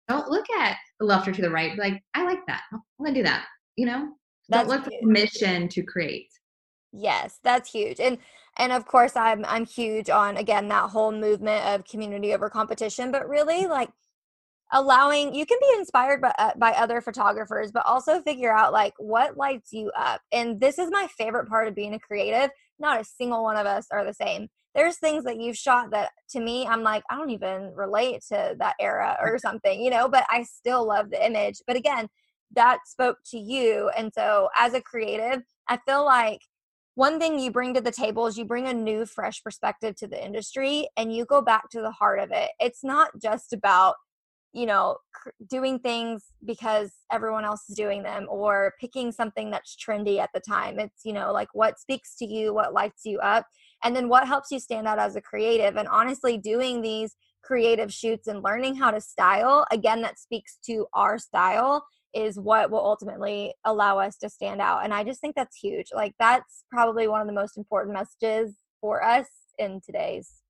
don't 0.08 0.30
look 0.30 0.50
at 0.60 0.78
the 1.00 1.06
left 1.06 1.28
or 1.28 1.32
to 1.32 1.42
the 1.42 1.50
right. 1.50 1.78
Like, 1.78 2.02
I 2.16 2.24
like 2.24 2.46
that. 2.48 2.64
I'm 2.72 2.82
going 3.00 3.14
to 3.14 3.20
do 3.20 3.24
that. 3.24 3.46
You 3.76 3.86
know, 3.86 4.10
that's 4.50 4.68
don't 4.68 4.78
look 4.78 4.86
for 4.86 4.92
permission 5.02 5.68
to 5.70 5.84
create. 5.84 6.28
Yes, 6.94 7.40
that's 7.44 7.72
huge. 7.72 8.00
And 8.00 8.20
and 8.58 8.72
of 8.72 8.86
course 8.86 9.16
I'm 9.16 9.44
I'm 9.46 9.66
huge 9.66 10.10
on 10.10 10.38
again 10.38 10.68
that 10.70 10.92
whole 10.92 11.12
movement 11.12 11.66
of 11.66 11.86
community 11.86 12.34
over 12.34 12.50
competition, 12.50 13.12
but 13.12 13.28
really 13.28 13.66
like 13.66 13.90
allowing 14.74 15.36
you 15.36 15.46
can 15.46 15.60
be 15.62 15.76
inspired 15.80 16.22
by 16.22 16.34
uh, 16.40 16.52
by 16.58 16.72
other 16.74 17.02
photographers, 17.02 17.72
but 17.72 17.86
also 17.88 18.22
figure 18.22 18.54
out 18.56 18.74
like 18.74 18.94
what 19.00 19.38
lights 19.38 19.74
you 19.74 19.92
up. 19.98 20.22
And 20.32 20.60
this 20.62 20.80
is 20.80 20.92
my 20.92 21.08
favorite 21.18 21.50
part 21.50 21.68
of 21.68 21.76
being 21.76 21.94
a 21.96 22.00
creative. 22.00 22.52
not 22.80 23.02
a 23.02 23.06
single 23.06 23.44
one 23.44 23.58
of 23.58 23.68
us 23.68 23.88
are 23.92 24.06
the 24.06 24.14
same. 24.14 24.50
There's 24.76 24.98
things 25.00 25.24
that 25.26 25.40
you've 25.40 25.58
shot 25.58 25.92
that 25.92 26.12
to 26.32 26.40
me, 26.42 26.68
I'm 26.68 26.84
like, 26.84 27.04
I 27.10 27.18
don't 27.18 27.30
even 27.32 27.74
relate 27.76 28.22
to 28.30 28.56
that 28.60 28.76
era 28.80 29.18
or 29.22 29.38
something, 29.40 29.82
you 29.82 29.90
know, 29.92 30.10
but 30.10 30.26
I 30.32 30.44
still 30.44 30.88
love 30.88 31.10
the 31.12 31.26
image. 31.26 31.62
But 31.68 31.78
again, 31.78 32.10
that 32.56 32.80
spoke 32.88 33.18
to 33.32 33.38
you. 33.40 33.90
And 33.98 34.12
so 34.14 34.50
as 34.60 34.74
a 34.74 34.82
creative, 34.82 35.44
I 35.70 35.78
feel 35.88 36.06
like 36.06 36.42
one 36.96 37.20
thing 37.20 37.40
you 37.40 37.52
bring 37.52 37.74
to 37.74 37.82
the 37.82 37.92
table 37.92 38.28
is 38.28 38.38
you 38.38 38.46
bring 38.46 38.68
a 38.68 38.74
new 38.74 39.06
fresh 39.06 39.44
perspective 39.44 39.96
to 39.96 40.08
the 40.08 40.24
industry 40.24 40.88
and 40.96 41.14
you 41.14 41.26
go 41.26 41.42
back 41.42 41.70
to 41.72 41.82
the 41.82 41.92
heart 41.92 42.20
of 42.20 42.32
it. 42.32 42.52
It's 42.60 42.84
not 42.84 43.12
just 43.22 43.54
about 43.54 43.96
you 44.54 44.68
know 44.68 44.98
doing 45.50 45.80
things 45.80 46.26
because 46.46 46.92
everyone 47.12 47.44
else 47.44 47.68
is 47.68 47.76
doing 47.76 48.04
them 48.04 48.28
or 48.30 48.74
picking 48.80 49.12
something 49.12 49.50
that's 49.50 49.76
trendy 49.76 50.20
at 50.20 50.30
the 50.34 50.40
time. 50.40 50.80
It's 50.80 51.04
you 51.04 51.14
know 51.14 51.32
like 51.34 51.50
what 51.54 51.80
speaks 51.80 52.16
to 52.18 52.26
you 52.26 52.54
what 52.54 52.74
lights 52.74 53.02
you 53.06 53.20
up 53.20 53.48
and 53.84 53.96
then 53.96 54.08
what 54.08 54.28
helps 54.28 54.52
you 54.52 54.60
stand 54.60 54.88
out 54.88 55.00
as 55.00 55.16
a 55.16 55.22
creative. 55.22 55.76
And 55.76 55.88
honestly 55.88 56.38
doing 56.38 56.82
these 56.82 57.16
creative 57.44 57.92
shoots 57.92 58.28
and 58.28 58.44
learning 58.44 58.76
how 58.76 58.92
to 58.92 59.02
style 59.02 59.66
again 59.72 60.02
that 60.02 60.20
speaks 60.20 60.58
to 60.66 60.86
our 60.94 61.18
style 61.18 61.86
is 62.14 62.40
what 62.40 62.70
will 62.70 62.86
ultimately 62.86 63.54
allow 63.66 64.00
us 64.00 64.18
to 64.18 64.30
stand 64.30 64.62
out. 64.62 64.84
And 64.84 64.94
I 64.94 65.04
just 65.04 65.20
think 65.20 65.36
that's 65.36 65.58
huge. 65.58 65.88
Like 65.94 66.14
that's 66.20 66.64
probably 66.72 67.08
one 67.08 67.22
of 67.22 67.28
the 67.28 67.34
most 67.34 67.58
important 67.58 67.94
messages 67.94 68.56
for 68.82 69.04
us 69.04 69.28
in 69.58 69.82
today's 69.86 70.44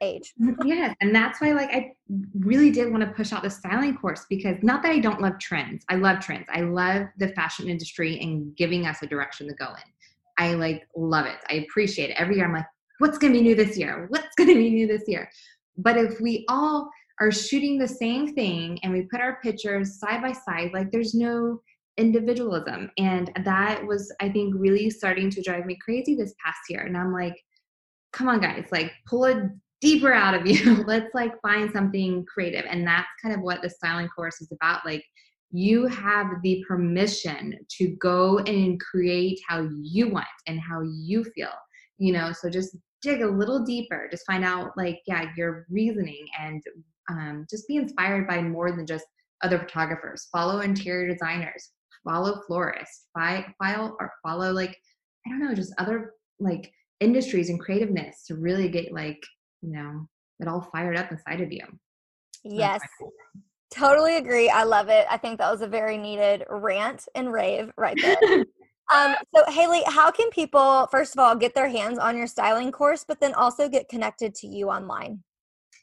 age. 0.00 0.32
Mm, 0.40 0.56
yes, 0.64 0.94
and 1.00 1.14
that's 1.14 1.40
why 1.40 1.52
like 1.52 1.70
I 1.70 1.92
really 2.38 2.70
did 2.70 2.90
want 2.90 3.04
to 3.04 3.10
push 3.10 3.32
out 3.32 3.42
the 3.42 3.50
styling 3.50 3.96
course 3.96 4.26
because 4.28 4.56
not 4.62 4.82
that 4.82 4.92
I 4.92 4.98
don't 4.98 5.20
love 5.20 5.38
trends. 5.38 5.84
I 5.88 5.96
love 5.96 6.20
trends. 6.20 6.46
I 6.52 6.62
love 6.62 7.06
the 7.18 7.28
fashion 7.28 7.68
industry 7.68 8.18
and 8.20 8.54
giving 8.56 8.86
us 8.86 9.02
a 9.02 9.06
direction 9.06 9.48
to 9.48 9.54
go 9.54 9.66
in. 9.66 9.92
I 10.38 10.54
like 10.54 10.86
love 10.96 11.26
it. 11.26 11.36
I 11.50 11.66
appreciate 11.66 12.10
it. 12.10 12.16
Every 12.18 12.36
year 12.36 12.46
I'm 12.46 12.54
like, 12.54 12.66
what's 12.98 13.18
going 13.18 13.32
to 13.32 13.38
be 13.38 13.42
new 13.42 13.54
this 13.54 13.76
year? 13.76 14.06
What's 14.08 14.34
going 14.36 14.48
to 14.48 14.54
be 14.54 14.70
new 14.70 14.86
this 14.86 15.04
year? 15.06 15.30
But 15.76 15.96
if 15.96 16.20
we 16.20 16.44
all 16.48 16.90
are 17.20 17.30
shooting 17.30 17.78
the 17.78 17.88
same 17.88 18.34
thing 18.34 18.78
and 18.82 18.92
we 18.92 19.02
put 19.02 19.20
our 19.20 19.38
pictures 19.42 19.98
side 19.98 20.22
by 20.22 20.32
side 20.32 20.70
like 20.72 20.90
there's 20.90 21.14
no 21.14 21.60
individualism. 21.96 22.90
And 22.98 23.30
that 23.44 23.84
was 23.84 24.12
i 24.20 24.28
think 24.28 24.54
really 24.56 24.90
starting 24.90 25.30
to 25.30 25.42
drive 25.42 25.66
me 25.66 25.76
crazy 25.84 26.14
this 26.14 26.34
past 26.44 26.58
year. 26.68 26.82
And 26.82 26.96
i'm 26.96 27.12
like 27.12 27.36
come 28.12 28.28
on 28.28 28.40
guys 28.40 28.66
like 28.72 28.92
pull 29.06 29.24
it 29.26 29.38
deeper 29.80 30.12
out 30.12 30.34
of 30.34 30.46
you. 30.46 30.82
Let's 30.84 31.14
like 31.14 31.40
find 31.42 31.70
something 31.72 32.24
creative. 32.26 32.64
And 32.68 32.86
that's 32.86 33.08
kind 33.22 33.34
of 33.34 33.40
what 33.40 33.62
the 33.62 33.70
styling 33.70 34.08
course 34.08 34.40
is 34.40 34.52
about. 34.52 34.84
Like 34.84 35.04
you 35.52 35.86
have 35.86 36.26
the 36.42 36.64
permission 36.68 37.58
to 37.78 37.88
go 38.00 38.38
and 38.40 38.80
create 38.80 39.40
how 39.48 39.68
you 39.82 40.08
want 40.10 40.26
and 40.46 40.60
how 40.60 40.82
you 40.82 41.24
feel 41.34 41.52
you 42.00 42.12
know? 42.12 42.32
So 42.32 42.50
just 42.50 42.76
dig 43.02 43.22
a 43.22 43.28
little 43.28 43.60
deeper. 43.60 44.08
Just 44.10 44.26
find 44.26 44.44
out 44.44 44.76
like 44.76 44.98
yeah 45.06 45.30
your 45.36 45.66
reasoning 45.70 46.26
and 46.40 46.60
um, 47.10 47.46
just 47.50 47.66
be 47.68 47.76
inspired 47.76 48.26
by 48.26 48.40
more 48.40 48.72
than 48.72 48.86
just 48.86 49.04
other 49.42 49.58
photographers. 49.58 50.28
Follow 50.32 50.60
interior 50.60 51.08
designers, 51.08 51.70
follow 52.08 52.40
florists, 52.46 53.06
file 53.14 53.96
or 53.98 54.12
follow 54.24 54.52
like 54.52 54.76
I 55.26 55.30
don't 55.30 55.40
know, 55.40 55.54
just 55.54 55.74
other 55.78 56.12
like 56.38 56.70
industries 57.00 57.50
and 57.50 57.60
creativeness 57.60 58.24
to 58.26 58.36
really 58.36 58.68
get 58.68 58.92
like 58.92 59.22
you 59.62 59.72
know 59.72 60.06
it 60.38 60.48
all 60.48 60.70
fired 60.72 60.96
up 60.96 61.10
inside 61.10 61.40
of 61.40 61.52
you. 61.52 61.64
Yes. 62.44 62.80
Totally 63.70 64.16
agree. 64.16 64.48
I 64.48 64.64
love 64.64 64.88
it. 64.88 65.06
I 65.08 65.16
think 65.16 65.38
that 65.38 65.50
was 65.50 65.60
a 65.60 65.68
very 65.68 65.96
needed 65.96 66.44
rant 66.48 67.06
and 67.14 67.32
rave 67.32 67.70
right 67.76 67.96
there. 68.00 68.16
um, 68.92 69.14
so, 69.34 69.44
Haley, 69.48 69.82
how 69.86 70.10
can 70.10 70.28
people, 70.30 70.88
first 70.90 71.14
of 71.14 71.20
all, 71.20 71.36
get 71.36 71.54
their 71.54 71.68
hands 71.68 71.98
on 71.98 72.16
your 72.16 72.26
styling 72.26 72.72
course, 72.72 73.04
but 73.06 73.20
then 73.20 73.32
also 73.34 73.68
get 73.68 73.88
connected 73.88 74.34
to 74.36 74.48
you 74.48 74.70
online? 74.70 75.22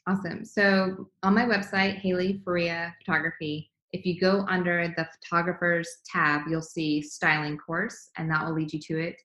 Awesome. 0.08 0.42
So 0.42 1.10
on 1.22 1.34
my 1.34 1.44
website, 1.44 1.98
Haley 1.98 2.40
Faria 2.42 2.94
Photography, 2.98 3.70
if 3.92 4.06
you 4.06 4.18
go 4.18 4.46
under 4.48 4.88
the 4.96 5.06
photographers 5.20 5.98
tab, 6.10 6.42
you'll 6.48 6.62
see 6.62 7.02
styling 7.02 7.58
course, 7.58 8.08
and 8.16 8.30
that 8.30 8.46
will 8.46 8.54
lead 8.54 8.72
you 8.72 8.80
to 8.80 8.98
it. 8.98 9.16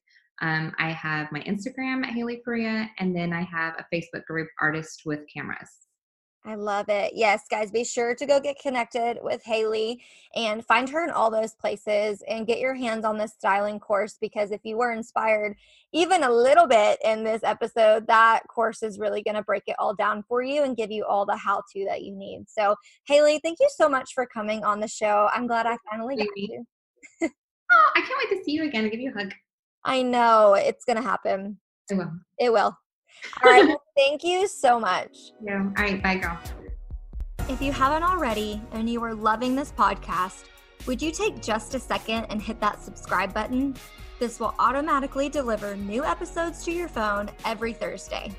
Um, 0.42 0.74
I 0.78 0.90
have 0.90 1.32
my 1.32 1.40
Instagram 1.40 2.04
at 2.04 2.12
Haley 2.12 2.42
Faria, 2.44 2.90
and 2.98 3.16
then 3.16 3.32
I 3.32 3.44
have 3.44 3.76
a 3.78 3.86
Facebook 3.94 4.26
group, 4.26 4.48
Artist 4.60 5.04
with 5.06 5.20
Cameras. 5.34 5.70
I 6.46 6.56
love 6.56 6.90
it. 6.90 7.12
Yes, 7.14 7.44
guys, 7.50 7.70
be 7.70 7.84
sure 7.84 8.14
to 8.14 8.26
go 8.26 8.38
get 8.38 8.58
connected 8.58 9.18
with 9.22 9.42
Haley 9.44 10.02
and 10.34 10.64
find 10.64 10.86
her 10.90 11.02
in 11.02 11.10
all 11.10 11.30
those 11.30 11.54
places 11.54 12.22
and 12.28 12.46
get 12.46 12.58
your 12.58 12.74
hands 12.74 13.06
on 13.06 13.16
this 13.16 13.32
styling 13.32 13.80
course 13.80 14.18
because 14.20 14.50
if 14.50 14.60
you 14.62 14.76
were 14.76 14.92
inspired 14.92 15.56
even 15.94 16.22
a 16.22 16.30
little 16.30 16.66
bit 16.66 16.98
in 17.02 17.24
this 17.24 17.42
episode, 17.44 18.06
that 18.08 18.42
course 18.48 18.82
is 18.82 18.98
really 18.98 19.22
going 19.22 19.36
to 19.36 19.42
break 19.42 19.62
it 19.68 19.76
all 19.78 19.94
down 19.94 20.22
for 20.28 20.42
you 20.42 20.64
and 20.64 20.76
give 20.76 20.90
you 20.90 21.06
all 21.06 21.24
the 21.24 21.36
how 21.36 21.62
to 21.72 21.84
that 21.86 22.02
you 22.02 22.14
need. 22.14 22.44
So, 22.46 22.74
Haley, 23.06 23.40
thank 23.42 23.58
you 23.58 23.68
so 23.74 23.88
much 23.88 24.12
for 24.14 24.26
coming 24.26 24.64
on 24.64 24.80
the 24.80 24.88
show. 24.88 25.30
I'm 25.32 25.46
glad 25.46 25.64
I 25.64 25.78
finally 25.90 26.16
got 26.16 26.28
you. 26.36 26.62
oh, 27.22 27.90
I 27.96 28.00
can't 28.00 28.30
wait 28.30 28.36
to 28.36 28.44
see 28.44 28.52
you 28.52 28.64
again 28.64 28.82
and 28.82 28.90
give 28.90 29.00
you 29.00 29.12
a 29.12 29.18
hug. 29.18 29.32
I 29.82 30.02
know 30.02 30.54
it's 30.54 30.84
going 30.84 30.96
to 30.96 31.02
happen. 31.02 31.58
It 31.90 31.94
will. 31.94 32.12
It 32.38 32.52
will. 32.52 32.76
All 33.42 33.50
right. 33.50 33.76
Thank 33.96 34.24
you 34.24 34.48
so 34.48 34.80
much. 34.80 35.32
Yeah. 35.42 35.58
All 35.58 35.84
right. 35.84 36.02
Bye, 36.02 36.16
girl. 36.16 36.38
If 37.48 37.62
you 37.62 37.72
haven't 37.72 38.02
already 38.02 38.60
and 38.72 38.88
you 38.90 39.02
are 39.04 39.14
loving 39.14 39.54
this 39.54 39.70
podcast, 39.70 40.44
would 40.86 41.00
you 41.00 41.12
take 41.12 41.40
just 41.40 41.74
a 41.74 41.78
second 41.78 42.26
and 42.30 42.42
hit 42.42 42.60
that 42.60 42.82
subscribe 42.82 43.32
button? 43.32 43.76
This 44.18 44.40
will 44.40 44.54
automatically 44.58 45.28
deliver 45.28 45.76
new 45.76 46.04
episodes 46.04 46.64
to 46.64 46.72
your 46.72 46.88
phone 46.88 47.30
every 47.44 47.72
Thursday. 47.72 48.32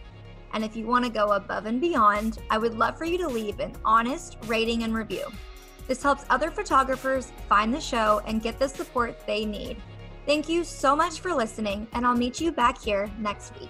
And 0.54 0.64
if 0.64 0.76
you 0.76 0.86
want 0.86 1.06
to 1.06 1.12
go 1.12 1.34
above 1.34 1.66
and 1.66 1.80
beyond, 1.80 2.40
I 2.50 2.58
would 2.58 2.78
love 2.78 2.98
for 2.98 3.06
you 3.06 3.18
to 3.20 3.28
leave 3.28 3.60
an 3.60 3.74
honest 3.84 4.38
rating 4.46 4.84
and 4.84 4.94
review. 4.94 5.26
This 5.88 6.02
helps 6.02 6.26
other 6.30 6.50
photographers 6.50 7.32
find 7.48 7.74
the 7.74 7.82
show 7.82 8.22
and 8.26 8.42
get 8.42 8.58
the 8.58 8.68
support 8.68 9.26
they 9.28 9.46
need. 9.46 9.78
Thank 10.26 10.50
you 10.50 10.64
so 10.64 10.96
much 10.96 11.20
for 11.20 11.34
listening, 11.34 11.88
and 11.94 12.06
I'll 12.06 12.16
meet 12.16 12.42
you 12.42 12.52
back 12.52 12.82
here 12.82 13.12
next 13.20 13.54
week. 13.60 13.70